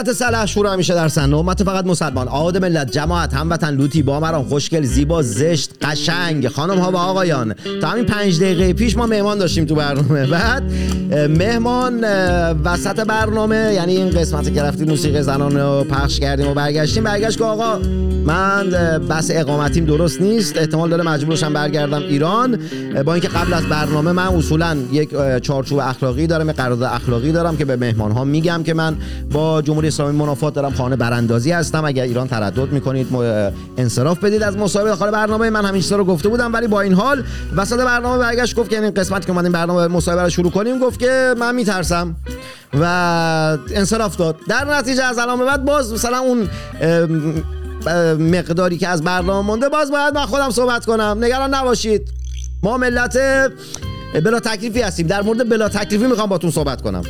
ملت 0.01 0.13
سلحشور 0.13 0.67
همیشه 0.67 0.95
در 0.95 1.09
سن 1.09 1.35
امت 1.35 1.63
فقط 1.63 1.87
مسلمان 1.87 2.29
آد 2.29 2.57
ملت 2.57 2.91
جماعت 2.91 3.35
هموطن 3.35 3.75
لوتی 3.75 4.03
بامران 4.03 4.45
خوشگل 4.45 4.83
زیبا 4.83 5.23
زشت. 5.23 5.70
قشنگ. 5.91 6.49
خانم 6.49 6.79
ها 6.79 6.91
و 6.91 6.97
آقایان 6.97 7.55
تا 7.81 7.89
همین 7.89 8.05
پنج 8.07 8.41
دقیقه 8.41 8.73
پیش 8.73 8.97
ما 8.97 9.07
مهمان 9.07 9.39
داشتیم 9.39 9.65
تو 9.65 9.75
برنامه. 9.75 10.27
بعد 10.27 10.63
مهمان 11.13 12.05
وسط 12.65 13.01
برنامه 13.01 13.73
یعنی 13.75 13.97
این 13.97 14.11
قسمت 14.11 14.55
که 14.55 14.63
رفتیم 14.63 14.89
موسیقی 14.89 15.23
زنان 15.23 15.57
رو 15.57 15.85
پخش 15.85 16.21
کردیم 16.21 16.49
و 16.49 16.55
برگشتیم 16.55 17.05
برگشت 17.05 17.39
که 17.39 17.45
آقا 17.45 17.79
من 18.25 18.71
بس 19.11 19.31
اقامتیم 19.31 19.85
درست 19.85 20.21
نیست 20.21 20.57
احتمال 20.57 20.91
داره 20.91 21.03
مجبور 21.03 21.37
شم 21.37 21.53
برگردم 21.53 22.03
ایران. 22.03 22.59
با 23.05 23.15
اینکه 23.15 23.29
قبل 23.29 23.55
از 23.55 23.67
برنامه 23.67 24.13
من 24.13 24.27
اصولا 24.27 24.77
یک 24.93 25.11
چارچوب 25.43 25.79
اخلاقی 25.79 26.27
دارم 26.27 26.51
یک 26.51 26.57
قرارداد 26.57 26.93
اخلاقی 26.93 27.33
دارم 27.33 27.57
که 27.57 27.65
به 27.65 27.77
مهمان 27.77 28.13
ها 28.13 28.25
میگم 28.25 28.63
که 28.63 28.75
من 28.75 28.97
با 29.33 29.63
جمهوری 29.63 29.89
اسلامی 29.89 30.19
منافات 30.19 30.55
دارم 30.55 30.73
خانه 30.73 30.97
براندازی 30.97 31.53
هستم. 31.53 31.85
اگر 31.85 32.03
ایران 32.03 32.29
تردد 32.29 32.73
می‌کنید 32.73 33.07
انصراف 33.79 34.25
بدید 34.25 34.43
از 34.43 34.57
مصاحبه 34.57 34.91
داخل 34.91 35.11
برنامه 35.11 35.51
من 35.51 35.65
همین 35.65 35.80
چیزا 35.83 35.97
رو 35.97 36.05
گفته 36.05 36.29
بودم 36.29 36.53
ولی 36.53 36.67
با 36.67 36.81
این 36.81 36.93
حال 36.93 37.25
وسط 37.57 37.77
برنامه 37.77 38.19
برگشت 38.19 38.57
گفت 38.57 38.71
که 38.71 38.83
این 38.83 38.91
قسمت 38.91 39.27
که 39.27 39.33
اومدیم 39.33 39.53
برنامه 39.53 39.87
مصاحبه 39.87 40.23
رو 40.23 40.31
شروع 40.31 40.51
کنیم 40.51 40.79
گفت 40.79 41.01
که 41.01 41.35
من 41.39 41.55
میترسم 41.55 42.17
و 42.81 42.85
انصراف 43.75 44.17
داد. 44.17 44.37
در 44.49 44.65
نتیجه 44.65 45.05
از 45.05 45.19
الان 45.19 45.39
به 45.39 45.45
بعد 45.45 45.65
باز 45.65 45.93
مثلا 45.93 46.19
اون 46.19 46.49
مقداری 48.15 48.79
که 48.79 48.89
از 48.89 49.03
برنامه 49.03 49.47
مونده 49.47 49.69
باز 49.69 49.91
باید 49.91 50.15
من 50.15 50.27
خودم 50.27 50.51
صحبت 50.51 50.85
کنم. 50.85 51.17
نگران 51.21 51.55
نباشید. 51.55 52.09
ما 52.63 52.77
ملت 52.77 53.19
بلا 54.25 54.41
تکلیفی 54.41 54.81
هستیم. 54.81 55.07
در 55.07 55.23
مورد 55.23 55.49
بلا 55.49 55.69
تکلیفی 55.69 56.07
می‌خوام 56.07 56.29
باتون 56.29 56.51
صحبت 56.51 56.83
کنم. 56.83 57.03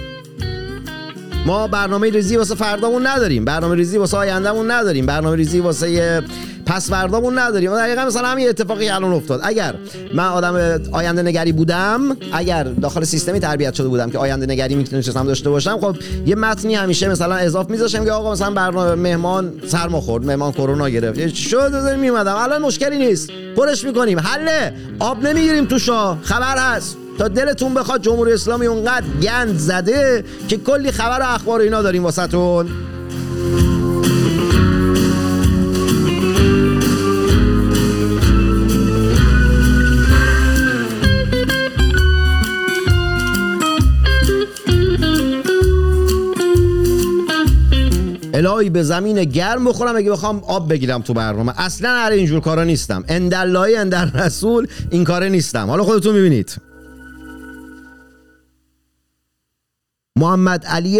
ما 1.46 1.66
برنامه 1.66 2.10
ریزی 2.10 2.36
واسه 2.36 2.54
فردامون 2.54 3.06
نداریم. 3.06 3.44
برنامه 3.44 3.74
ریزی 3.74 3.98
واسه 3.98 4.16
آیندهمون 4.16 4.70
نداریم. 4.70 5.06
برنامه 5.06 5.36
ریزی 5.36 5.60
واسه 5.60 6.22
پس 6.66 6.90
فردامون 6.90 7.38
نداریم. 7.38 7.76
دقیقا 7.76 8.04
مثلا 8.04 8.28
همین 8.28 8.48
اتفاقی 8.48 8.88
الان 8.88 9.12
افتاد. 9.12 9.40
اگر 9.42 9.74
من 10.14 10.26
آدم 10.26 10.80
آینده 10.92 11.22
نگری 11.22 11.52
بودم 11.52 12.16
اگر 12.32 12.64
داخل 12.64 13.04
سیستمی 13.04 13.40
تربیت 13.40 13.74
شده 13.74 13.88
بودم 13.88 14.10
که 14.10 14.18
آینده 14.18 14.46
نگری 14.46 14.74
می‌تونستم 14.74 15.26
داشته 15.26 15.50
باشم 15.50 15.78
خب 15.80 15.96
یه 16.26 16.34
متنی 16.34 16.74
همیشه 16.74 17.08
مثلا 17.08 17.34
اضاف 17.34 17.70
میذاشم 17.70 18.04
که 18.04 18.12
آقا 18.12 18.32
مثلا 18.32 18.50
برنامه 18.50 18.94
مهمان 18.94 19.52
سرما 19.66 20.00
خورد 20.00 20.26
مهمان 20.26 20.52
کرونا 20.52 20.88
گرفت. 20.88 21.34
شد 21.34 21.74
میومدم 21.98 22.36
الان 22.36 22.62
مشکلی 22.62 22.98
نیست. 22.98 23.30
پرش 23.56 23.84
می‌کنیم. 23.84 24.18
حله. 24.18 24.74
آب 24.98 25.26
نمی‌گیریم 25.26 25.66
تو 25.66 25.78
شاه. 25.78 26.18
خبر 26.22 26.58
هست. 26.58 26.96
تا 27.20 27.28
دلتون 27.28 27.74
بخواد 27.74 28.02
جمهوری 28.02 28.32
اسلامی 28.32 28.66
اونقدر 28.66 29.06
گند 29.22 29.58
زده 29.58 30.24
که 30.48 30.56
کلی 30.56 30.92
خبر 30.92 31.20
و 31.20 31.24
اخبار 31.34 31.60
اینا 31.60 31.82
داریم 31.82 32.04
واسهتون. 32.04 32.68
الهی 48.34 48.70
به 48.70 48.82
زمین 48.82 49.24
گرم 49.24 49.64
بخورم 49.64 49.96
اگه 49.96 50.10
بخوام 50.10 50.42
آب 50.46 50.72
بگیرم 50.72 51.02
تو 51.02 51.14
برنامه. 51.14 51.52
اصلا 51.60 51.88
هر 51.88 52.10
اینجور 52.10 52.40
کارا 52.40 52.64
نیستم. 52.64 53.04
اندلایی 53.08 53.76
اندر 53.76 54.04
رسول 54.04 54.66
این 54.90 55.04
کاره 55.04 55.28
نیستم. 55.28 55.66
حالا 55.66 55.82
خودتون 55.82 56.14
می‌بینید. 56.14 56.69
محمد 60.18 60.64
علی 60.66 60.98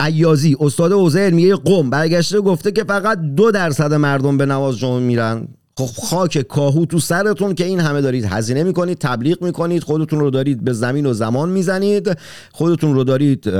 عیازی 0.00 0.56
استاد 0.60 0.92
حوزه 0.92 1.20
علمیه 1.20 1.56
قم. 1.56 1.90
برگشته 1.90 2.40
گفته 2.40 2.72
که 2.72 2.84
فقط 2.84 3.18
دو 3.36 3.50
درصد 3.50 3.94
مردم 3.94 4.38
به 4.38 4.46
نماز 4.46 4.78
جمعه 4.78 5.00
میرن. 5.00 5.48
خب 5.76 6.06
خاک 6.08 6.38
کاهو 6.38 6.86
تو 6.86 7.00
سرتون 7.00 7.54
که 7.54 7.64
این 7.64 7.80
همه 7.80 8.00
دارید 8.00 8.24
هزینه 8.24 8.64
می‌کنید 8.64 8.98
تبلیغ 8.98 9.42
می‌کنید 9.42 9.82
خودتون 9.82 10.20
رو 10.20 10.30
دارید 10.30 10.64
به 10.64 10.72
زمین 10.72 11.06
و 11.06 11.12
زمان 11.12 11.48
می‌زنید 11.48 12.18
خودتون 12.52 12.94
رو 12.94 13.04
دارید 13.04 13.50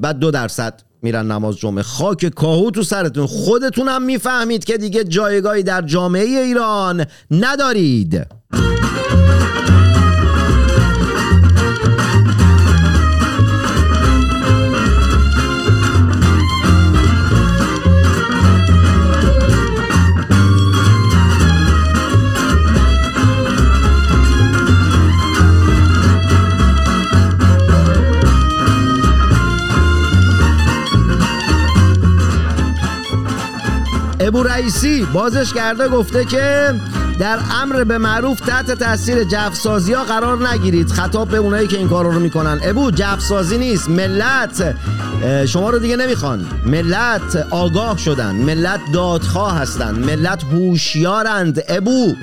بعد 0.00 0.18
دو 0.18 0.30
درصد 0.30 0.82
میرن 1.02 1.30
نماز 1.30 1.56
جمعه. 1.56 1.82
خاک 1.82 2.26
کاهو 2.26 2.70
تو 2.70 2.82
سرتون. 2.82 3.26
خودتون 3.26 3.88
هم 3.88 4.02
می‌فهمید 4.02 4.64
که 4.64 4.78
دیگه 4.78 5.04
جایگاهی 5.04 5.62
در 5.62 5.82
جامعه 5.82 6.24
ایران 6.24 7.04
ندارید. 7.30 8.26
ابو 34.26 34.42
رئیسی 34.42 35.06
بازش 35.12 35.52
کرده 35.52 35.88
گفته 35.88 36.24
که 36.24 36.74
در 37.18 37.38
امر 37.62 37.84
به 37.84 37.98
معروف 37.98 38.40
تحت 38.40 38.70
تاثیر 38.70 39.24
جفسازی 39.24 39.92
ها 39.92 40.04
قرار 40.04 40.48
نگیرید. 40.48 40.88
خطاب 40.88 41.28
به 41.28 41.36
اونایی 41.36 41.68
که 41.68 41.76
این 41.76 41.88
کار 41.88 42.04
رو 42.04 42.20
می‌کنن. 42.20 42.60
ابو 42.62 42.90
جفسازی 42.90 43.58
نیست. 43.58 43.88
ملت 43.90 44.76
شما 45.46 45.70
رو 45.70 45.78
دیگه 45.78 45.96
نمی‌خوان. 45.96 46.46
ملت 46.66 47.46
آگاه 47.50 47.98
شدن. 47.98 48.34
ملت 48.34 48.80
دادخواه 48.92 49.58
هستن. 49.58 49.94
ملت 49.94 50.42
هوشیارند. 50.44 51.62
ابو 51.68 52.14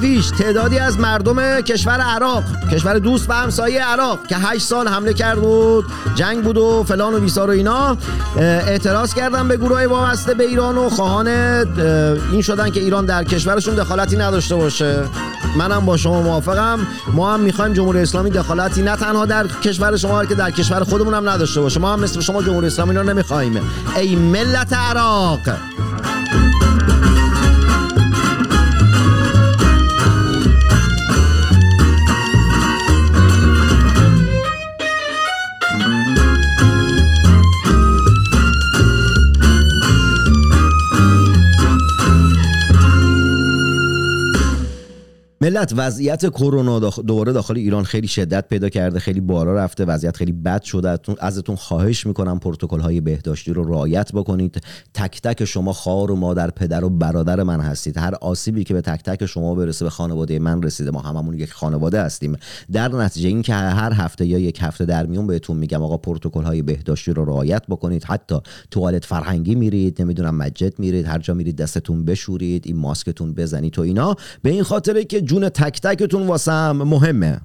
پیش 0.00 0.30
تعدادی 0.30 0.78
از 0.78 0.98
مردم 0.98 1.60
کشور 1.60 2.00
عراق 2.00 2.44
کشور 2.72 2.98
دوست 2.98 3.30
و 3.30 3.32
همسایه 3.32 3.84
عراق 3.84 4.26
که 4.26 4.36
8 4.36 4.62
سال 4.62 4.88
حمله 4.88 5.12
کرد 5.12 5.38
و 5.38 5.84
جنگ 6.14 6.44
بود 6.44 6.58
و 6.58 6.84
فلان 6.88 7.14
و 7.14 7.20
بیسار 7.20 7.50
و 7.50 7.52
اینا. 7.52 7.96
اعتراض 8.36 9.14
کردن 9.14 9.48
به 9.48 9.56
گروه 9.56 9.86
وابسته 9.86 10.34
به 10.34 10.44
ایران 10.44 10.78
و 10.78 10.88
خواهان 10.88 11.28
اه، 11.28 11.64
این 12.32 12.42
شدن 12.42 12.70
که 12.70 12.80
ایران 12.80 13.04
در 13.04 13.24
کشورشون 13.24 13.74
دخالتی 13.74 14.16
نداشته 14.16 14.56
باشه. 14.56 15.04
منم 15.56 15.86
با 15.86 15.96
شما 15.96 16.22
موافقم. 16.22 16.86
ما 17.12 17.34
هم 17.34 17.40
می‌خوایم 17.40 17.72
جمهوری 17.72 17.98
اسلامی 17.98 18.30
دخالتی 18.30 18.82
نه 18.82 18.96
تنها 18.96 19.26
در 19.26 19.46
کشور 19.46 19.96
شما 19.96 20.24
که 20.24 20.34
در 20.34 20.50
کشور 20.50 20.84
خودمون 20.84 21.14
هم 21.14 21.28
نداشته 21.28 21.60
باشه. 21.60 21.80
ما 21.80 21.92
هم 21.92 22.00
مثل 22.00 22.20
شما 22.20 22.42
جمهوری 22.42 22.66
اسلامی 22.66 22.94
رو 22.94 23.02
نمی‌خوایم 23.02 23.60
ای 23.96 24.16
ملت 24.16 24.72
عراق! 24.72 25.40
ملت 45.50 45.72
وضعیت 45.76 46.26
کرونا 46.30 46.80
داخ- 46.80 47.00
دوباره 47.06 47.32
داخل 47.32 47.56
ایران 47.56 47.84
خیلی 47.84 48.08
شدت 48.08 48.48
پیدا 48.48 48.68
کرده 48.68 48.98
خیلی 48.98 49.20
بالا 49.20 49.54
رفته 49.54 49.84
وضعیت 49.84 50.16
خیلی 50.16 50.32
بد 50.32 50.62
شده. 50.62 50.98
ازتون- 51.20 51.56
خواهش 51.56 52.06
می‌کنم 52.06 52.38
پروتکل 52.38 52.80
های 52.80 53.00
بهداشتی 53.00 53.52
رو 53.52 53.64
رعایت 53.64 54.12
بکنید. 54.12 54.60
تک 54.94 55.20
تک 55.22 55.44
شما 55.44 55.72
خواهر 55.72 56.10
و 56.10 56.16
مادر 56.16 56.50
پدر 56.50 56.84
و 56.84 56.90
برادر 56.90 57.42
من 57.42 57.60
هستید. 57.60 57.98
هر 57.98 58.14
آسیبی 58.20 58.64
که 58.64 58.74
به 58.74 58.80
تک 58.80 59.02
تک 59.02 59.26
شما 59.26 59.54
برسه 59.54 59.84
به 59.84 59.90
خانواده 59.90 60.38
من 60.38 60.62
رسیده. 60.62 60.90
ما 60.90 61.00
هممون 61.00 61.34
یک 61.34 61.52
خانواده 61.52 62.02
هستیم. 62.02 62.36
در 62.72 62.88
نتیجه 62.88 63.28
این 63.28 63.42
که 63.42 63.54
هر 63.54 63.92
هفته 63.92 64.26
یا 64.26 64.38
یک 64.38 64.58
هفته 64.62 64.84
در 64.84 65.06
میون 65.06 65.26
بهتون 65.26 65.56
میگم 65.56 65.82
آقا 65.82 65.96
پروتکل 65.96 66.42
های 66.42 66.62
بهداشتی 66.62 67.12
رو 67.12 67.24
رعایت 67.24 67.62
بکنید. 67.68 68.04
حتی 68.04 68.36
توالت 68.70 69.04
فرهنگی 69.04 69.54
میرید 69.54 70.02
نمی‌دونم 70.02 70.34
مسجد 70.34 70.78
میرید 70.78 71.06
هر 71.06 71.18
جا 71.18 71.34
میرید 71.34 71.56
دستتون 71.56 72.04
بشورید 72.04 72.62
این 72.66 72.76
ماسکتون 72.76 73.32
بزنید 73.34 73.78
و 73.78 73.82
اینا. 73.82 74.16
به 74.42 74.50
این 74.50 74.62
خاطره 74.62 75.04
که 75.04 75.20
تک 75.48 75.80
تکتون 75.80 76.26
واسم 76.26 76.72
مهمه. 76.72 77.40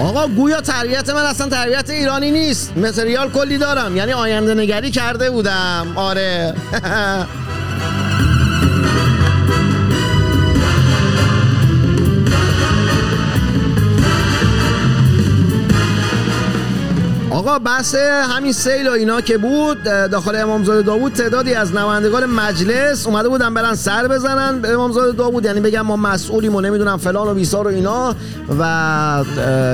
آقا 0.00 0.28
گویا 0.28 0.60
تربیت 0.60 1.10
من 1.10 1.22
اصلا 1.22 1.48
تربیت 1.48 1.90
ایرانی 1.90 2.30
نیست. 2.30 2.76
متریال 2.76 3.30
کلی 3.30 3.58
دارم. 3.58 3.96
یعنی 3.96 4.12
آینده 4.12 4.54
نگری 4.54 4.90
کرده 4.90 5.30
بودم. 5.30 5.92
آره. 5.96 6.54
آقا 17.34 17.58
بحث 17.58 17.94
همین 17.94 18.52
سیل 18.52 18.88
و 18.88 18.90
اینا 18.90 19.20
که 19.20 19.38
بود 19.38 19.82
داخل 19.82 20.36
امامزاده 20.36 20.82
داوود 20.82 21.12
تعدادی 21.12 21.54
از 21.54 21.74
نمایندگان 21.74 22.26
مجلس 22.26 23.06
اومده 23.06 23.28
بودن 23.28 23.54
برن 23.54 23.74
سر 23.74 24.08
بزنن 24.08 24.60
به 24.60 24.72
امامزاده 24.72 25.12
داوود. 25.12 25.44
یعنی 25.44 25.60
بگم 25.60 25.80
ما 25.80 25.96
مسئولیم 25.96 26.54
و 26.54 26.60
نمی‌دونم 26.60 26.96
فلان 26.96 27.28
و 27.28 27.34
بیسار 27.34 27.66
و 27.66 27.70
اینا 27.70 28.16
و 28.58 29.24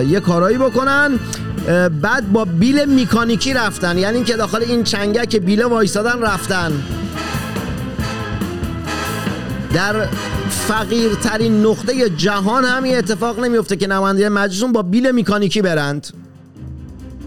یه 0.09 0.20
کارایی 0.20 0.59
بکنن. 0.59 1.18
بعد 2.03 2.33
با 2.33 2.44
بیل 2.44 2.85
میکانیکی 2.85 3.55
رفتن. 3.55 3.99
یعنی 3.99 4.16
اینکه 4.16 4.37
داخل 4.37 4.62
این 4.62 4.85
چنگک 4.85 5.37
بیله 5.37 5.66
وایستادن 5.66 6.23
رفتن. 6.23 6.73
در 9.75 10.07
فقیرترین 10.51 11.66
نقطه 11.66 12.11
جهان 12.11 12.64
هم 12.64 12.85
اتفاق 12.87 13.40
نمیفته 13.40 13.77
که 13.77 13.87
نماینده 13.87 14.29
مجلسون 14.29 14.73
با 14.73 14.83
بیل 14.83 15.11
میکانیکی 15.11 15.62
برند. 15.62 16.07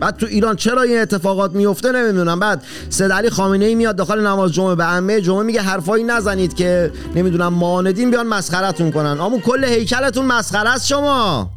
بعد 0.04 0.18
تو 0.18 0.26
ایران 0.26 0.56
چرا 0.56 0.82
این 0.82 1.00
اتفاقات 1.00 1.52
میفته 1.52 1.92
نمی‌دونم. 1.92 2.40
بعد 2.40 2.64
سید 2.90 3.12
علی 3.12 3.30
خامنه 3.30 3.66
ای 3.66 3.76
میاد 3.76 3.96
داخل 3.96 4.28
نماز 4.28 4.52
جمعه 4.52 4.76
به 4.76 4.84
عمه. 4.84 5.22
جمعه 5.22 5.44
میگه 5.44 5.62
حرفایی 5.62 6.04
نزنید 6.04 6.54
که 6.54 6.92
نمی‌دونم 7.16 7.54
معاندین 7.54 8.12
بیان 8.12 8.28
مسخرتون 8.28 8.92
کنن. 8.92 9.20
اما 9.20 9.40
کل 9.40 9.64
هیکلتون 9.64 10.26
مسخره 10.26 10.70
است 10.70 10.88
شما. 10.88 11.50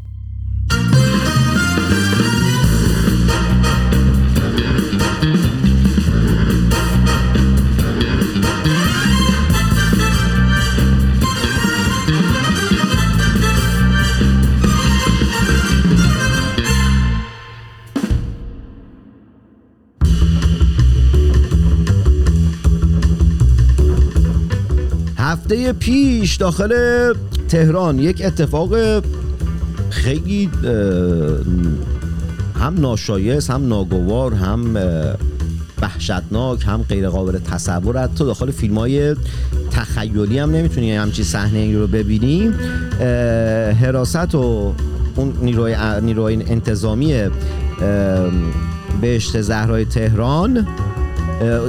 هفته 25.47 25.73
پیش 25.73 26.37
داخل 26.37 26.73
تهران 27.49 27.99
یک 27.99 28.23
اتفاق 28.25 28.75
خیلی 29.91 30.51
هم 32.61 32.75
ناشایست 32.79 33.51
هم 33.51 33.69
ناگوار 33.69 34.35
هم 34.35 34.77
وحشتناک 35.83 36.65
هم 36.67 36.83
غیر 36.83 37.09
قابل 37.09 37.39
تصور. 37.39 38.03
حتی 38.03 38.25
داخل 38.25 38.51
فیلم 38.51 38.79
های 38.79 39.15
تخیلی 39.71 40.39
هم 40.39 40.51
نمی‌تونی 40.51 40.93
همچین 40.93 41.25
صحنه 41.25 41.59
این 41.59 41.77
رو 41.77 41.87
ببینی. 41.87 42.51
حراست 43.81 44.35
و 44.35 44.75
اون 45.17 45.33
نیروی, 45.43 45.77
نیروی 46.03 46.35
انتظامی 46.35 47.23
بهشت 49.01 49.41
زهرای 49.41 49.85
تهران. 49.85 50.67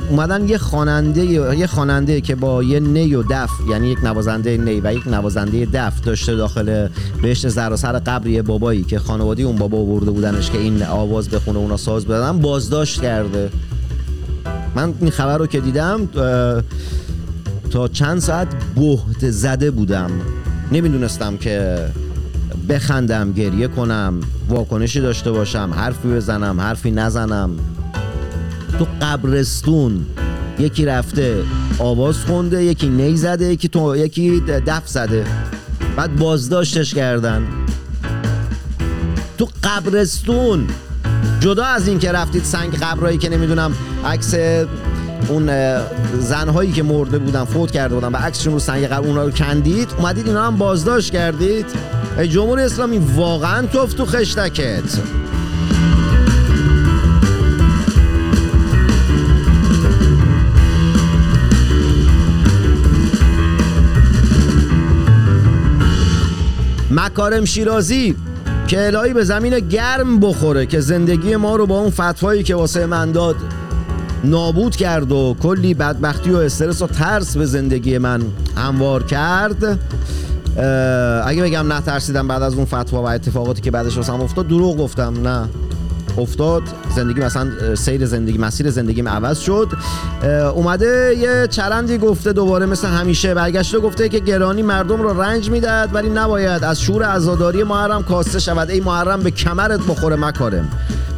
اومدن 0.09 0.49
یه 0.49 0.57
خواننده 0.57 1.25
یه 1.25 1.67
خواننده 1.67 2.21
که 2.21 2.35
با 2.35 2.63
یه 2.63 2.79
نی 2.79 3.15
و 3.15 3.23
دف 3.23 3.49
یعنی 3.69 3.87
یک 3.87 4.03
نوازنده 4.03 4.57
نی 4.57 4.81
و 4.83 4.93
یک 4.93 5.07
نوازنده 5.07 5.65
دف 5.73 6.01
داشته 6.01 6.35
داخل 6.35 6.87
بهشت 7.21 7.49
سر 7.49 7.99
قبر 7.99 8.27
یه 8.27 8.41
بابایی 8.41 8.83
که 8.83 8.99
خانوادی 8.99 9.43
اون 9.43 9.55
بابا 9.55 9.85
برده 9.85 10.11
بودنش 10.11 10.49
که 10.51 10.57
این 10.57 10.83
آواز 10.83 11.29
بخونه 11.29 11.59
اونا 11.59 11.77
ساز 11.77 12.05
بدن 12.05 12.39
بازداشت 12.39 13.01
کرده. 13.01 13.49
من 14.75 14.93
این 15.01 15.09
خبر 15.09 15.37
رو 15.37 15.47
که 15.47 15.59
دیدم 15.59 16.09
تا 17.71 17.87
چند 17.87 18.19
ساعت 18.19 18.47
بهت 18.75 19.29
زده 19.31 19.71
بودم. 19.71 20.11
نمی‌دونستم 20.71 21.37
که 21.37 21.77
بخندم 22.69 23.31
گریه 23.31 23.67
کنم 23.67 24.19
واکنشی 24.49 25.01
داشته 25.01 25.31
باشم 25.31 25.69
حرفی 25.75 26.07
بزنم 26.07 26.61
حرفی 26.61 26.91
نزنم. 26.91 27.49
تو 28.79 28.87
قبرستون. 29.01 30.05
یکی 30.59 30.85
رفته 30.85 31.43
آواز 31.79 32.17
خونده 32.17 32.63
یکی 32.63 32.87
نی 32.87 33.17
زده 33.17 33.45
یکی 33.45 33.67
تو 33.67 33.95
یکی 33.95 34.39
دف 34.39 34.87
زده. 34.87 35.25
بعد 35.97 36.15
بازداشتش 36.15 36.93
کردن. 36.93 37.47
تو 39.37 39.47
قبرستون. 39.63 40.67
جدا 41.39 41.65
از 41.65 41.87
این 41.87 41.99
که 41.99 42.11
رفتید 42.11 42.43
سنگ 42.43 42.75
قبرایی 42.75 43.17
که 43.17 43.29
نمی‌دونم 43.29 43.73
عکس 44.05 44.33
اون 45.27 45.51
زنهایی 46.19 46.71
که 46.71 46.83
مرده 46.83 47.17
بودن 47.17 47.43
فوت 47.43 47.71
کرده 47.71 47.95
بودن 47.95 48.07
و 48.07 48.17
عکسشون 48.17 48.53
رو 48.53 48.59
سنگ 48.59 48.83
قبر 48.85 49.07
اونا 49.07 49.23
رو 49.23 49.31
کندید 49.31 49.89
اومدید 49.97 50.27
اینا 50.27 50.47
هم 50.47 50.57
بازداشت 50.57 51.11
کردید. 51.11 51.65
جمهوری 52.29 52.61
اسلامی 52.61 52.97
واقعا 52.97 53.67
توف 53.67 53.93
تو 53.93 54.05
خشتکت. 54.05 54.83
مکارم 66.97 67.45
شیرازی 67.45 68.15
که 68.67 68.85
الهی 68.85 69.13
به 69.13 69.23
زمین 69.23 69.59
گرم 69.59 70.19
بخوره 70.19 70.65
که 70.65 70.79
زندگی 70.79 71.35
ما 71.35 71.55
رو 71.55 71.65
با 71.65 71.79
اون 71.79 71.89
فتوایی 71.89 72.43
که 72.43 72.55
واسه 72.55 72.85
من 72.85 73.11
داد 73.11 73.35
نابود 74.23 74.75
کرد 74.75 75.11
و 75.11 75.35
کلی 75.41 75.73
بدبختی 75.73 76.31
و 76.31 76.37
استرس 76.37 76.81
و 76.81 76.87
ترس 76.87 77.37
به 77.37 77.45
زندگی 77.45 77.97
من 77.97 78.21
هموار 78.55 79.03
کرد. 79.03 79.79
اگه 81.25 81.43
بگم 81.43 81.73
نترسیدم 81.73 82.27
بعد 82.27 82.43
از 82.43 82.53
اون 82.53 82.65
فتوا 82.65 83.01
و 83.03 83.07
اتفاقاتی 83.07 83.61
که 83.61 83.71
بعدش 83.71 83.97
واسم 83.97 84.21
افتاد 84.21 84.47
دروغ 84.47 84.77
گفتم 84.77 85.27
نه. 85.27 85.49
افتاد. 86.19 86.63
زندگی 86.95 87.21
مثلا 87.21 87.75
سیر 87.75 88.05
زندگی 88.05 88.37
مسیر 88.37 88.69
زندگیم 88.69 89.07
عوض 89.07 89.39
شد. 89.39 89.67
اومده 90.53 91.15
یه 91.17 91.47
چرندی 91.47 91.97
گفته 91.97 92.33
دوباره 92.33 92.65
مثل 92.65 92.87
همیشه. 92.87 93.33
برگشته 93.33 93.79
گفته 93.79 94.09
که 94.09 94.19
گرانی 94.19 94.61
مردم 94.61 95.01
رو 95.01 95.21
رنج 95.21 95.49
می‌دهد 95.49 95.89
ولی 95.93 96.09
نباید. 96.09 96.63
از 96.63 96.81
شور 96.81 97.03
عزاداری 97.03 97.63
محرم 97.63 98.03
کاسته 98.03 98.39
شود. 98.39 98.69
ای 98.69 98.79
محرم 98.79 99.19
به 99.19 99.31
کمرت 99.31 99.79
بخوره 99.79 100.15
مکارم. 100.15 100.69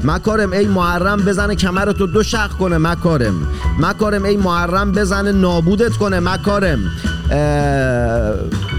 مکارم 0.04 0.52
ای 0.52 0.68
محرم 0.68 1.22
بزنه 1.26 1.56
کمرتو 1.56 2.08
دو 2.08 2.24
شق 2.24 2.50
کنه 2.50 2.78
مکارم. 2.78 3.48
مکارم 3.80 4.24
ای 4.24 4.38
محرم 4.38 4.92
بزنه 4.92 5.32
نابودت 5.32 5.92
کنه 5.92 6.20
مکارم. 6.20 6.80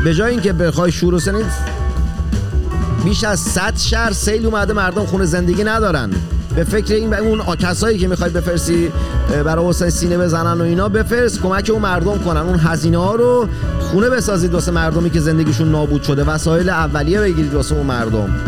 به 0.04 0.14
جای 0.14 0.30
اینکه 0.30 0.52
بخوای 0.52 0.92
شور 0.92 1.14
و 1.14 1.18
سنید 1.18 1.79
بیش 3.04 3.24
از 3.24 3.40
100 3.40 3.76
شهر 3.76 4.12
سیل 4.12 4.46
اومده 4.46 4.72
مردم 4.72 5.06
خونه 5.06 5.24
زندگی 5.24 5.64
ندارن. 5.64 6.10
به 6.56 6.64
فکر 6.64 6.94
این 6.94 7.14
اون 7.14 7.56
کسایی 7.56 7.98
که 7.98 8.08
می‌خوای 8.08 8.30
بفرستی 8.30 8.92
اه، 9.32 9.42
برای 9.42 9.68
حسین 9.68 9.90
سینه 9.90 10.18
بزنن 10.18 10.60
و 10.60 10.64
اینا 10.64 10.88
بفرست 10.88 11.42
کمک 11.42 11.70
اون 11.72 11.82
مردم 11.82 12.18
کنن. 12.18 12.40
اون 12.40 12.58
هزینه 12.58 12.98
ها 12.98 13.14
رو 13.14 13.48
خونه 13.80 14.10
بسازید 14.10 14.54
واسه 14.54 14.72
مردمی 14.72 15.10
که 15.10 15.20
زندگیشون 15.20 15.70
نابود 15.70 16.02
شده. 16.02 16.24
وسایل 16.24 16.68
اولیه 16.68 17.20
بگیرید 17.20 17.54
واسه 17.54 17.74
اون 17.74 17.86
مردم. 17.86 18.40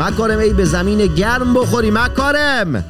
مکارم 0.00 0.38
ای 0.38 0.52
به 0.52 0.64
زمین 0.64 1.06
گرم 1.06 1.54
بخوری. 1.54 1.90
مکارم! 1.90 2.84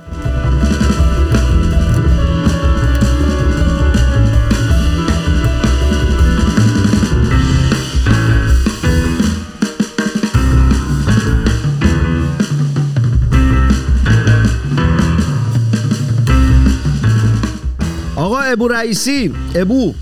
آقا 18.28 18.40
ابو 18.40 18.68
رئیسی 18.68 19.34
ابو. 19.54 19.94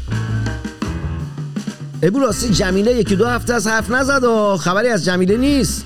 ابو 2.02 2.20
راستی 2.20 2.48
جمیله 2.48 2.94
یکی 2.94 3.16
دو 3.16 3.26
هفته 3.26 3.54
از 3.54 3.66
حرف 3.66 3.90
نزد 3.90 4.24
و 4.24 4.56
خبری 4.56 4.88
از 4.88 5.04
جمیله 5.04 5.36
نیست. 5.36 5.84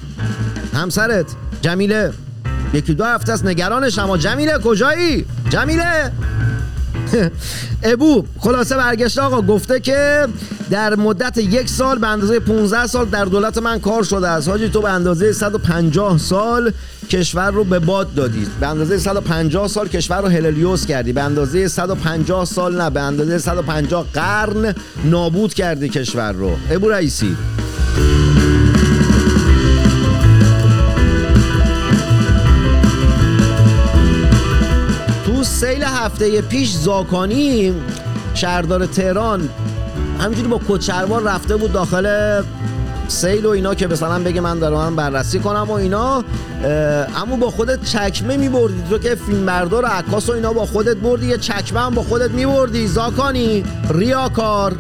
همسرت 0.75 1.27
جمیله. 1.63 2.13
یکی 2.75 2.95
دو 2.95 3.05
هفته 3.05 3.33
از 3.33 3.47
نگرانش 3.47 3.99
اما 3.99 4.19
جمیله 4.19 4.59
کجایی؟ 4.59 5.25
جمیله. 5.51 6.13
ابو 7.83 8.25
خلاصه 8.39 8.77
برگشته 8.77 9.23
آقا. 9.23 9.43
گفته 9.43 9.81
که 9.81 10.27
در 10.71 10.95
مدت 10.95 11.39
یک 11.39 11.69
سال 11.69 11.99
به 11.99 12.07
اندازه 12.07 12.41
15 12.41 12.87
سال 12.87 13.07
در 13.07 13.25
دولت 13.25 13.59
من 13.59 13.81
کار 13.81 14.03
شده 14.03 14.29
است. 14.29 14.49
حاجی 14.49 14.69
تو 14.69 14.81
به 14.81 14.91
اندازه 14.91 15.33
150 15.33 16.19
سال 16.19 16.73
کشور 17.11 17.51
رو 17.51 17.65
به 17.65 17.79
باد 17.79 18.15
دادی 18.15 18.47
به 18.61 18.67
اندازه 18.67 18.99
150 18.99 19.69
سال 19.69 19.89
کشور 19.89 20.21
رو 20.21 20.29
هللیوس 20.29 20.87
کردی. 20.87 21.13
به 21.13 21.23
اندازه 21.23 21.69
150 21.69 22.45
سال 22.45 22.83
نه. 22.83 22.91
به 22.91 23.01
اندازه 23.01 23.39
150 23.39 24.07
قرن 24.15 24.75
نابود 25.05 25.55
کردی 25.55 25.89
کشور 25.89 26.33
رو. 26.33 26.57
ابو 26.71 26.89
رئیسی. 26.89 27.37
تو 35.27 35.45
سیل 35.45 35.83
هفته 35.83 36.43
پیش 36.43 36.71
زاکانی 36.73 37.75
شهردار 38.35 38.87
تهران 38.87 39.49
همینجوری 40.21 40.49
با 40.49 40.61
کچلوار 40.69 41.23
رفته 41.23 41.57
بود 41.57 41.73
داخل 41.73 42.43
سیل 43.11 43.47
و 43.47 43.49
اینا 43.49 43.75
که 43.75 43.87
مثلا 43.87 44.19
بگه 44.19 44.41
من 44.41 44.59
دارم 44.59 44.97
بررسی 44.97 45.39
کنم 45.39 45.67
و 45.69 45.73
اینا 45.73 46.25
اما 47.17 47.37
با 47.41 47.51
خودت 47.51 47.85
چکمه 47.85 48.37
میبردی. 48.37 48.83
تو 48.91 48.99
که 48.99 49.15
فیلم 49.15 49.47
بردار 49.47 49.85
و 49.85 49.87
عکاس 49.87 50.29
و 50.29 50.33
اینا 50.33 50.53
با 50.53 50.67
خودت 50.67 50.97
بردی 50.97 51.27
یه 51.27 51.39
چکمه 51.39 51.81
هم 51.81 51.95
با 51.95 52.03
خودت 52.03 52.31
میبردی. 52.31 52.87
زاکانی 52.87 53.65
ریاکار 53.91 54.75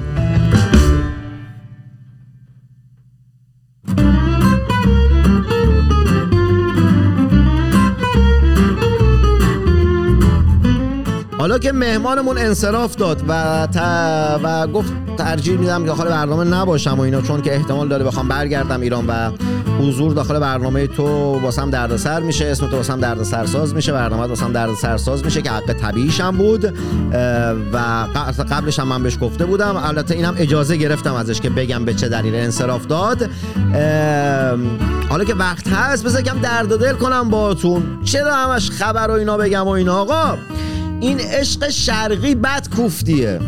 که 11.60 11.72
مهمانمون 11.72 12.38
انصراف 12.38 12.96
داد 12.96 13.22
و 13.28 13.66
ت- 13.74 14.40
و 14.44 14.66
گفت 14.66 14.92
ترجیح 15.18 15.58
میدم 15.58 15.84
داخل 15.84 16.04
برنامه 16.08 16.44
نباشم 16.44 16.94
و 16.98 17.00
اینا 17.00 17.20
چون 17.20 17.42
که 17.42 17.54
احتمال 17.54 17.88
داره 17.88 18.04
بخوام 18.04 18.28
برگردم 18.28 18.80
ایران 18.80 19.06
و 19.06 19.30
حضور 19.80 20.12
داخل 20.12 20.38
برنامه 20.38 20.86
تو 20.86 21.06
واسم 21.42 21.70
دردسر 21.70 22.20
میشه 22.20 22.46
اسم 22.46 22.66
تو 22.66 22.76
واسم 22.76 23.00
دردسر 23.00 23.46
ساز 23.46 23.74
میشه 23.74 23.92
برنامه 23.92 24.26
واسم 24.26 24.52
دردسر 24.52 24.96
ساز 24.96 25.24
میشه 25.24 25.42
که 25.42 25.50
حق 25.50 25.72
طبیعیش 25.72 26.20
هم 26.20 26.36
بود 26.36 26.64
و 27.72 27.78
قبلش 28.50 28.78
هم 28.78 28.88
من 28.88 29.02
بهش 29.02 29.18
گفته 29.20 29.44
بودم. 29.46 29.76
البته 29.76 30.14
اینم 30.14 30.34
اجازه 30.38 30.76
گرفتم 30.76 31.14
ازش 31.14 31.40
که 31.40 31.50
بگم 31.50 31.84
به 31.84 31.94
چه 31.94 32.08
دلیل 32.08 32.34
انصراف 32.34 32.86
داد. 32.86 33.30
حالا 35.08 35.24
که 35.24 35.34
وقت 35.34 35.68
هست 35.68 36.04
بذار 36.04 36.22
کم 36.22 36.38
درد 36.38 36.78
دل 36.80 36.92
کنم 36.92 37.30
باهاتون. 37.30 37.82
چرا 38.04 38.34
همش 38.34 38.70
خبر 38.70 39.10
و 39.10 39.12
اینا 39.12 39.36
بگم 39.36 39.62
و 39.64 39.68
اینا 39.68 39.96
آقا؟ 40.00 40.36
این 41.00 41.20
عشق 41.20 41.68
شرقی 41.68 42.34
بد 42.34 42.68
کوفتیه. 42.76 43.40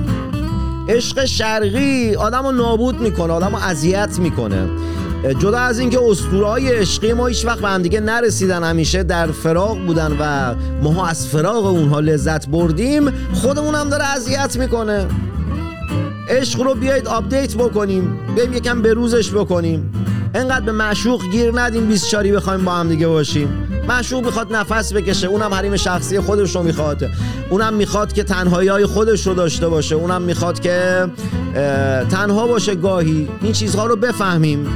عشق 0.89 1.25
شرقی 1.25 2.15
آدم 2.15 2.47
رو 2.47 2.53
نابود 2.53 3.01
می‌کنه 3.01 3.33
آدم 3.33 3.57
رو 3.57 3.63
اذیت 3.63 4.19
می‌کنه. 4.19 4.69
جدا 5.39 5.59
از 5.59 5.79
اینکه 5.79 6.01
اسطوره‌های 6.03 6.69
عشقی 6.69 7.13
ما 7.13 7.27
هیچ 7.27 7.45
وقت 7.45 7.59
به 7.59 7.69
هم 7.69 7.83
دیگه 7.83 8.01
نرسیدن 8.01 8.65
همیشه 8.65 9.03
در 9.03 9.27
فراق 9.27 9.87
بودن 9.87 10.17
و 10.21 10.55
ما 10.83 11.07
از 11.07 11.29
فراق 11.29 11.67
اونها 11.67 12.01
لذت 12.01 12.49
بردیم 12.49 13.11
خودمون 13.35 13.75
هم 13.75 13.89
داره 13.89 14.05
اذیت 14.05 14.57
می‌کنه. 14.57 15.07
عشق 16.29 16.61
رو 16.61 16.75
بیایید 16.75 17.09
update 17.09 17.55
بکنیم 17.55 18.19
بیایم 18.35 18.53
یکم 18.53 18.83
به 18.83 18.95
روزش 18.95 19.31
بکنیم. 19.31 19.93
انقدر 20.35 20.65
به 20.65 20.73
معشوق 20.73 21.23
گیر 21.33 21.61
ندیم 21.61 21.87
24 21.87 22.27
بخوایم 22.27 22.65
با 22.65 22.73
هم 22.73 22.89
دیگه 22.89 23.07
باشیم. 23.09 23.72
معشوق 23.89 24.25
می‌خواد 24.25 24.57
نفس 24.57 24.93
بکشه 24.93 25.27
اونم 25.27 25.55
حریم 25.55 25.77
شخصی 25.77 26.21
خودش 26.21 26.57
رو 26.57 26.63
می‌خواد. 26.63 27.05
اونم 27.51 27.75
می‌خواد 27.75 28.13
که 28.13 28.23
تنهایی 28.23 28.69
های 28.69 28.87
خودش 28.87 29.27
رو 29.27 29.35
داشته 29.35 29.69
باشه. 29.69 29.95
اونم 29.95 30.23
می‌خواد 30.23 30.61
که 30.61 31.07
تنها 32.11 32.47
باشه 32.47 32.75
گاهی. 32.75 33.29
این 33.43 33.53
چیزها 33.53 33.87
رو 33.87 33.97
بفهمیم. 33.97 34.67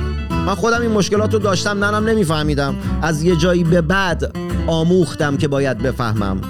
من 0.46 0.54
خودم 0.54 0.80
این 0.80 0.90
مشکلات 0.90 1.32
رو 1.32 1.38
داشتم 1.38 1.84
ننم 1.84 2.08
نمیفهمیدم. 2.08 2.74
از 3.02 3.22
یه 3.22 3.36
جایی 3.36 3.64
به 3.64 3.80
بعد 3.80 4.36
آموختم 4.66 5.36
که 5.36 5.48
باید 5.48 5.78
بفهمم. 5.78 6.40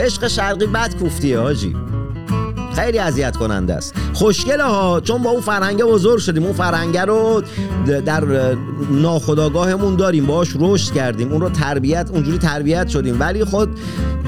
عشق 0.00 0.28
شرقی 0.28 0.66
بد 0.66 0.96
کوفتیه 0.96 1.38
حاجی 1.38 1.76
خیلی 2.76 2.98
اذیت 2.98 3.36
کننده 3.36 3.74
است. 3.74 3.94
خوشگله 4.12 4.64
ها 4.64 5.00
چون 5.00 5.22
با 5.22 5.30
اون 5.30 5.40
فرهنگه 5.40 5.84
بزرگ 5.84 6.18
شدیم 6.18 6.42
اون 6.42 6.52
فرهنگه 6.52 7.04
رو 7.04 7.42
در 8.06 8.24
ناخداگاهمون 8.90 9.96
داریم 9.96 10.26
باهاش 10.26 10.56
رشد 10.58 10.92
کردیم 10.92 11.32
اون 11.32 11.40
رو 11.40 11.50
تربیت 11.50 12.10
اونجوری 12.12 12.38
تربیت 12.38 12.88
شدیم. 12.88 13.20
ولی 13.20 13.44
خود 13.44 13.68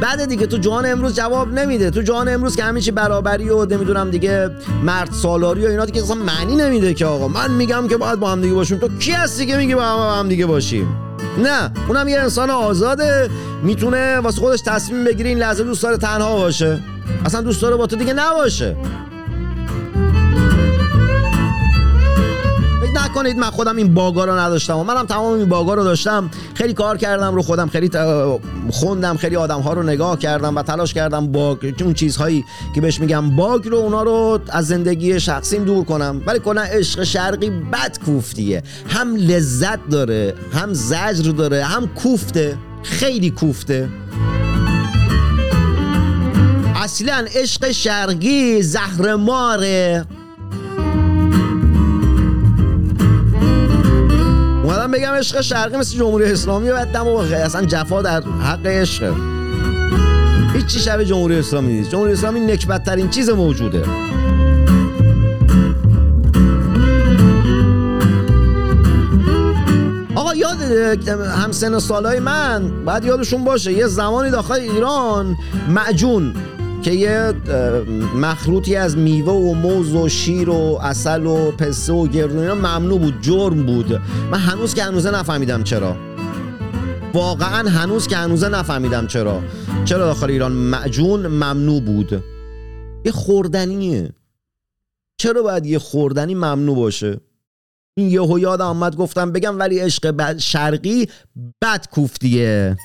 بعد 0.01 0.25
دیگه 0.25 0.47
تو 0.47 0.57
جهان 0.57 0.87
امروز 0.87 1.15
جواب 1.15 1.53
نمیده. 1.53 1.91
تو 1.91 2.03
جهان 2.03 2.29
امروز 2.29 2.57
که 2.57 2.81
چی 2.81 2.91
برابری 2.91 3.51
و 3.51 3.65
نمی‌دونم 3.65 4.11
دیگه 4.11 4.51
مرد 4.85 5.13
سالاری 5.13 5.67
و 5.67 5.69
اینا 5.69 5.85
دیگه 5.85 6.03
اصلا 6.03 6.17
معنی 6.17 6.57
نمیده 6.57 6.95
که 6.95 7.07
آقا. 7.07 7.29
من 7.29 7.51
میگم 7.51 7.89
که 7.89 7.97
باید 7.97 8.21
با 8.21 8.31
هم 8.31 8.41
دیگه 8.41 8.55
باشیم. 8.55 8.79
تو 8.79 8.89
کی 8.99 9.13
هستی 9.13 9.47
که 9.47 9.57
میگی 9.57 9.75
با 9.75 9.83
هم 9.83 10.29
دیگه 10.29 10.47
باشیم؟ 10.47 10.97
نه 11.39 11.73
اونم 11.89 12.09
یه 12.09 12.21
انسان 12.21 12.51
آزاده. 12.51 13.31
می‌تونه 13.63 14.19
واسه 14.19 14.41
خودش 14.41 14.61
تصمیم 14.61 15.05
بگیره 15.05 15.29
این 15.29 15.39
لحظه 15.39 15.65
دوست 15.65 15.83
داره 15.83 15.97
تنها 15.97 16.37
باشه. 16.37 16.81
اصلا 17.25 17.41
دوست 17.41 17.63
داره 17.63 17.77
با 17.77 17.87
تو 17.87 17.97
دیگه 17.97 18.13
نباشه. 18.13 18.77
نکنید 23.09 23.39
من 23.39 23.51
خودم 23.51 23.77
این 23.77 23.95
باگا 23.95 24.25
رو 24.25 24.33
نداشتم 24.33 24.79
و 24.79 24.85
منم 24.85 25.07
تمام 25.07 25.39
این 25.39 25.49
باگا 25.49 25.75
رو 25.75 25.85
داشتم. 25.85 26.31
خیلی 26.55 26.75
کار 26.75 26.97
کردم 26.97 27.35
رو 27.35 27.43
خودم 27.43 27.69
خیلی 27.69 27.91
خوندم 28.71 29.17
خیلی 29.17 29.37
آدم 29.37 29.61
ها 29.61 29.73
رو 29.73 29.83
نگاه 29.83 30.19
کردم 30.19 30.57
و 30.57 30.63
تلاش 30.63 30.95
کردم 30.95 31.33
باگ 31.33 31.75
اون 31.81 31.95
چیزهایی 31.95 32.45
که 32.75 32.81
بهش 32.81 33.01
میگم 33.01 33.37
باگ 33.37 33.69
رو 33.69 33.77
اونا 33.77 34.03
رو 34.03 34.41
از 34.49 34.67
زندگی 34.67 35.21
شخصیم 35.21 35.65
دور 35.65 35.85
کنم. 35.85 36.23
ولی 36.27 36.39
کلا 36.39 36.63
عشق 36.63 37.05
شرقی 37.05 37.51
بد 37.51 37.99
کوفتیه 38.05 38.63
هم 38.89 39.17
لذت 39.17 39.89
داره 39.91 40.35
هم 40.53 40.75
زجر 40.75 41.31
داره 41.31 41.65
هم 41.65 41.87
کوفته. 41.87 42.59
خیلی 42.83 43.31
کوفته. 43.31 43.89
اصلا 46.81 47.27
عشق 47.35 47.71
شرقی 47.71 48.63
زهر 48.63 49.15
ماره. 49.15 50.05
اومدم 54.65 54.91
بگم 54.91 55.13
عشق 55.13 55.41
شرقی 55.41 55.77
مثل 55.77 55.99
جمهوری 55.99 56.33
اسلامی 56.33 56.69
و 56.69 56.85
و 56.85 57.35
اصلا 57.35 57.65
جفا 57.65 58.03
در 58.03 58.23
حق 58.23 58.67
عشقه 58.67 59.13
هیچی 60.55 60.79
شبه 60.79 61.05
جمهوری 61.05 61.39
اسلامی 61.39 61.73
نیست. 61.73 61.91
جمهوری 61.91 62.13
اسلامی 62.13 62.41
نکبت 62.41 63.11
چیز 63.11 63.31
موجوده. 63.31 63.85
آقا 70.15 70.35
یاد 70.35 70.63
همسن 71.19 71.79
سالای 71.79 72.21
من 72.21 72.85
بعد 72.85 73.05
یادشون 73.05 73.45
باشه 73.45 73.73
یه 73.73 73.87
زمانی 73.87 74.31
داخل 74.31 74.61
ایران 74.61 75.37
معجون. 75.69 76.35
که 76.83 76.91
یه 76.91 77.33
مخلوطی 78.17 78.77
از 78.77 78.97
میوه 78.97 79.33
و 79.33 79.55
موز 79.55 79.95
و 79.95 80.09
شیر 80.09 80.51
و 80.51 80.79
اصل 80.83 81.27
و 81.27 81.51
پسته 81.51 81.93
و 81.93 82.07
گردو 82.07 82.39
اینا 82.39 82.55
ممنوع 82.55 82.99
بود 82.99 83.21
جرم 83.21 83.67
بود. 83.67 83.93
من 84.31 84.39
هنوز 84.39 84.75
که 84.75 84.83
هنوزه 84.83 85.11
نفهمیدم 85.11 85.63
چرا. 85.63 85.97
واقعا 87.15 87.69
هنوز 87.69 88.07
که 88.07 88.17
هنوزه 88.17 88.49
نفهمیدم 88.49 89.07
چرا. 89.07 89.43
چرا 89.85 90.07
داخل 90.07 90.31
ایران؟ 90.31 90.53
معجون 90.53 91.27
ممنوع 91.27 91.81
بود. 91.81 92.25
یه 93.05 93.13
خوردنیه. 93.13 94.11
چرا 95.21 95.43
باید 95.43 95.67
یه 95.67 95.79
خوردنی 95.79 96.35
ممنوع 96.35 96.77
باشه؟ 96.77 97.21
این 97.97 98.11
یهو 98.11 98.39
یادم 98.39 98.65
آمد 98.65 98.97
گفتم 98.97 99.33
بگم 99.33 99.59
ولی 99.59 99.79
عشق 99.79 100.39
شرقی 100.39 101.09
بد 101.63 101.87
کوفتیه. 101.91 102.77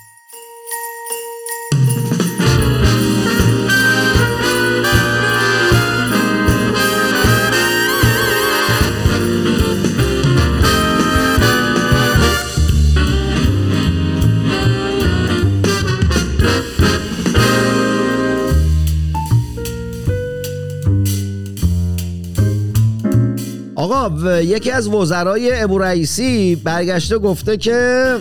آقا 23.84 24.40
یکی 24.42 24.70
از 24.70 24.88
وزرای 24.88 25.62
ابو 25.62 25.78
رئیسی 25.78 26.56
برگشته 26.56 27.18
گفته 27.18 27.56
که 27.56 28.16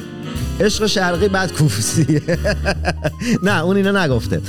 عشق 0.64 0.88
شرقی 0.88 1.28
بعد 1.28 1.54
کوفسیه 1.54 2.22
نه 3.44 3.64
اون 3.64 3.78
اینا 3.78 4.06
نگفته. 4.06 4.42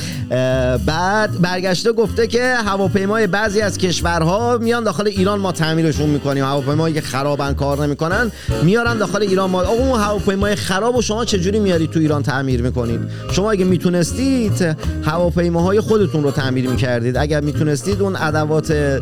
بعد 0.87 1.41
برگشته 1.41 1.93
گفته 1.93 2.27
که 2.27 2.55
هواپیمای 2.55 3.27
بعضی 3.27 3.61
از 3.61 3.79
کشورها 3.79 4.59
میان 4.59 4.85
داخل 4.85 5.07
ایران 5.07 5.41
ما 5.41 5.53
تعمیرشون 5.53 6.11
می‌کنیم. 6.11 6.45
هواپیمایی 6.45 6.95
که 6.95 7.01
خرابن 7.01 7.55
کار 7.55 7.87
نمی‌کنن 7.87 8.33
میارن 8.63 8.99
داخل 8.99 9.23
ایران. 9.23 9.51
ما 9.51 9.61
آقا 9.61 9.73
اون 9.73 10.01
هواپیمای 10.01 10.55
خراب 10.55 10.97
و 10.97 11.03
شما 11.03 11.25
چجوری 11.25 11.59
میارید 11.59 11.91
تو 11.91 12.01
ایران 12.01 12.23
تعمیر 12.23 12.63
می‌کنید؟ 12.63 13.01
شما 13.33 13.51
اگه 13.51 13.65
می‌تونستید 13.65 14.77
هواپیماهای 15.05 15.81
خودتون 15.81 16.23
رو 16.23 16.31
تعمیر 16.31 16.71
می‌کردید 16.71 17.17
اگر 17.17 17.41
می‌تونستید 17.41 18.03
اون 18.03 18.17
ادوات 18.17 19.01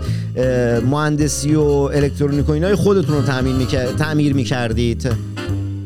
مهندسی 0.90 1.54
و 1.54 1.62
الکترونیک 1.62 2.48
و 2.48 2.52
اینای 2.52 2.74
خودتون 2.74 3.14
رو 3.16 3.22
تعمیر 3.98 4.34
می‌کردید. 4.34 5.12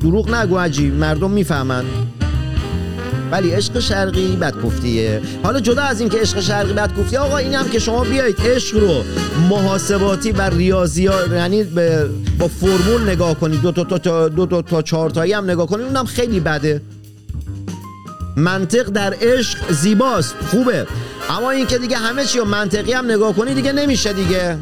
دروغ 0.07 0.35
نگو 0.35 0.57
عجیب 0.59 0.95
مردم 0.95 1.31
می‌فهمن. 1.31 1.85
ولی 3.31 3.51
عشق 3.51 3.79
شرقی 3.79 4.37
بدگفتیه. 4.37 5.21
حالا 5.43 5.61
جدا 5.61 5.83
از 5.83 6.01
این 6.01 6.09
که 6.09 6.19
عشق 6.19 6.41
شرقی 6.41 6.73
بدگفتیه 6.73 7.19
آقا 7.19 7.37
این 7.37 7.55
هم 7.55 7.69
که 7.69 7.79
شما 7.79 8.05
بیایید 8.05 8.37
عشق 8.45 8.77
رو 8.79 9.03
محاسباتی 9.51 10.33
و 10.33 10.43
ریاضی 10.43 11.03
یعنی 11.35 11.65
به- 11.65 12.09
با 12.39 12.49
فرمول 12.49 13.03
نگاه 13.11 13.35
کنید. 13.35 13.61
دو 13.63 13.73
تا 13.73 13.85
تا 13.85 13.99
تا 13.99 14.29
دو 14.29 14.47
تا 14.47 14.63
تا 14.63 14.83
چهار 14.83 15.11
تایی 15.11 15.33
هم 15.33 15.45
نگاه 15.51 15.67
کنید 15.67 15.87
اونم 15.87 16.05
خیلی 16.05 16.41
بده. 16.41 16.83
منطق 18.37 18.83
در 18.91 19.15
عشق 19.21 19.73
زیباست. 19.73 20.35
خوبه. 20.51 20.87
اما 21.31 21.51
این 21.51 21.67
که 21.67 21.79
دیگه 21.79 21.97
همه 21.97 22.25
چی 22.25 22.39
رو 22.39 22.45
منطقی 22.45 22.93
هم 22.93 23.05
نگاه 23.11 23.33
کنی 23.35 23.55
دیگه 23.55 23.73
نمیشه 23.73 24.13
دیگه. 24.13 24.57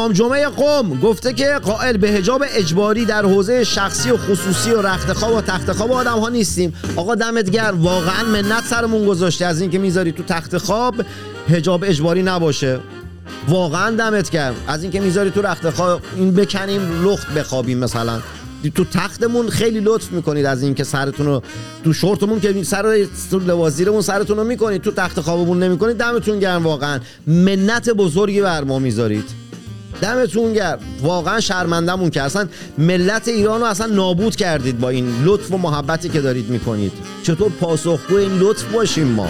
امام 0.00 0.12
جمعه 0.12 0.48
قوم 0.48 1.00
گفته 1.00 1.32
که 1.32 1.60
قائل 1.64 1.96
به 1.96 2.10
حجاب 2.10 2.44
اجباری 2.48 3.04
در 3.04 3.26
حوزه 3.26 3.64
شخصی 3.64 4.10
و 4.10 4.16
خصوصی 4.16 4.70
و 4.70 4.82
رخت 4.82 5.12
خواب 5.12 5.34
و 5.34 5.40
تخت 5.40 5.72
خواب 5.72 5.92
آدم 5.92 6.18
ها 6.18 6.28
نیستیم. 6.28 6.74
آقا 6.96 7.14
دمت 7.14 7.50
گرم. 7.50 7.82
واقعا 7.82 8.24
منت 8.24 8.64
سرمون 8.64 9.06
گذاشته. 9.06 9.46
از 9.46 9.60
اینکه 9.60 9.78
می‌ذاری 9.78 10.12
تو 10.12 10.22
تخت 10.22 10.70
حجاب 11.48 11.84
اجباری 11.84 12.22
نباشه. 12.22 12.80
واقعا 13.48 13.90
دمت 13.96 14.30
گرم. 14.30 14.54
از 14.66 14.82
اینکه 14.82 15.00
می‌ذاری 15.00 15.30
تو 15.30 15.42
رخت 15.42 15.70
خواب 15.70 16.00
این 16.16 16.34
بکنیم 16.34 17.08
لخت 17.08 17.34
بخوابیم 17.34 17.78
مثلا. 17.78 18.20
تو 18.74 18.84
تختمون 18.84 19.48
خیلی 19.48 19.80
لطف 19.80 20.12
می‌کنید 20.12 20.46
از 20.46 20.62
اینکه 20.62 20.84
سرتون 20.84 21.26
رو 21.26 21.42
تو 21.84 21.92
شورتمون 21.92 22.40
که 22.40 22.62
سر 22.62 23.06
لوازیرمون 23.32 24.02
سرتون 24.02 24.36
رو 24.36 24.44
می‌کنید 24.44 24.82
تو 24.82 24.90
تخت 24.90 25.20
خوابمون 25.20 25.62
نمی‌کنید 25.62 25.96
دمتون 25.96 26.38
گرم 26.38 26.64
واقعا. 26.64 27.00
منت 27.26 27.90
بزرگی 27.90 28.40
بر 28.40 28.64
ما 28.64 28.78
می‌ذارید. 28.78 29.39
دمتون 30.00 30.52
گرم. 30.52 30.78
واقعا 31.02 31.40
شرمندمون 31.40 32.10
که 32.10 32.22
اصلا 32.22 32.48
ملت 32.78 33.28
ایران 33.28 33.60
رو 33.60 33.66
اصلا 33.66 33.86
نابود 33.86 34.36
کردید 34.36 34.80
با 34.80 34.88
این 34.88 35.24
لطف 35.24 35.52
و 35.52 35.58
محبتی 35.58 36.08
که 36.08 36.20
دارید 36.20 36.48
می‌کنید. 36.48 36.92
چطور 37.22 37.52
پاسخگو 37.60 38.16
این 38.16 38.38
لطف 38.38 38.64
باشیم 38.64 39.06
ما؟ 39.06 39.28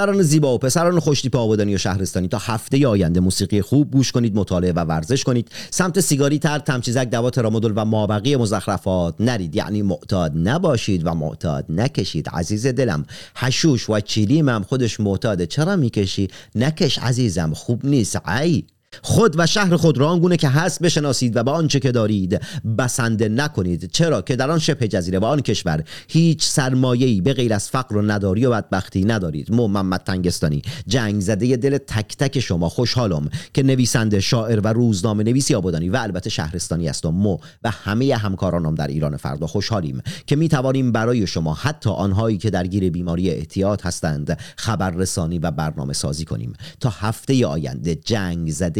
دختران 0.00 0.22
زیبا 0.22 0.54
و 0.54 0.58
پسران 0.58 1.00
خوشتیپ 1.00 1.36
آبادانی 1.36 1.74
و 1.74 1.78
شهرستانی. 1.78 2.28
تا 2.28 2.38
هفته 2.38 2.86
آینده 2.86 3.20
موسیقی 3.20 3.62
خوب 3.62 3.90
گوش 3.90 4.12
کنید 4.12 4.36
مطالعه 4.36 4.72
و 4.72 4.78
ورزش 4.78 5.24
کنید. 5.24 5.48
سمت 5.70 6.00
سیگاری 6.00 6.38
تر 6.38 6.58
تمچیزک 6.58 7.10
دوات 7.10 7.38
رامدول 7.38 7.72
و 7.76 7.84
مابقی 7.84 8.36
مزخرفات 8.36 9.14
نرید. 9.20 9.56
یعنی 9.56 9.82
معتاد 9.82 10.32
نباشید 10.34 11.06
و 11.06 11.14
معتاد 11.14 11.64
نکشید. 11.68 12.28
عزیز 12.28 12.66
دلم 12.66 13.04
حشوش 13.36 13.90
و 13.90 14.00
چیلیم 14.00 14.48
هم 14.48 14.62
خودش 14.62 15.00
معتاده. 15.00 15.46
چرا 15.46 15.76
می‌کشی؟ 15.76 16.28
نکش 16.54 16.98
عزیزم 16.98 17.52
خوب 17.54 17.86
نیست. 17.86 18.28
ای! 18.28 18.64
خود 19.02 19.34
و 19.38 19.46
شهر 19.46 19.76
خود 19.76 19.98
را 19.98 20.08
آنگونه 20.08 20.36
که 20.36 20.48
هست 20.48 20.82
بشناسید 20.82 21.36
و 21.36 21.42
به 21.42 21.50
آنچه 21.50 21.80
که 21.80 21.92
دارید 21.92 22.40
بسنده 22.78 23.28
نکنید 23.28 23.90
چرا 23.92 24.22
که 24.22 24.36
در 24.36 24.50
آن 24.50 24.58
شبه 24.58 24.88
جزیره 24.88 25.18
و 25.18 25.24
آن 25.24 25.40
کشور 25.40 25.84
هیچ 26.08 26.44
سرمایه‌ای 26.44 27.20
به 27.20 27.32
غیر 27.32 27.54
از 27.54 27.68
فقر 27.68 27.96
و 27.96 28.02
نداری 28.02 28.46
و 28.46 28.50
بدبختی 28.50 29.04
ندارید. 29.04 29.52
مو 29.52 29.68
محمد 29.68 30.00
تنگستانی 30.00 30.62
جنگ 30.86 31.20
زده 31.20 31.56
دل 31.56 31.78
تک 31.78 32.16
تک 32.16 32.40
شما. 32.40 32.68
خوشحالم 32.68 33.28
که 33.54 33.62
نویسنده 33.62 34.20
شاعر 34.20 34.60
و 34.60 34.68
روزنامه 34.68 35.24
نویسی 35.24 35.54
آبادانی 35.54 35.88
و 35.88 35.96
البته 35.96 36.30
شهرستانی 36.30 36.88
هستم 36.88 37.08
مو 37.08 37.38
و 37.64 37.70
همه 37.70 38.16
همکارانم 38.16 38.74
در 38.74 38.86
ایران 38.86 39.16
فردا 39.16 39.46
خوشحالیم 39.46 40.02
که 40.26 40.36
می 40.36 40.48
توانیم 40.48 40.92
برای 40.92 41.26
شما 41.26 41.54
حتی 41.54 41.90
آنهایی 41.90 42.38
که 42.38 42.50
درگیر 42.50 42.90
بیماری 42.90 43.30
احتیاط 43.30 43.86
هستند 43.86 44.38
خبررسانی 44.56 45.38
و 45.38 45.50
برنامه 45.50 45.92
سازی 45.92 46.24
کنیم. 46.24 46.52
تا 46.80 46.90
هفته 46.90 47.46
آینده 47.46 47.94
جنگ 47.94 48.50
زده 48.50 48.79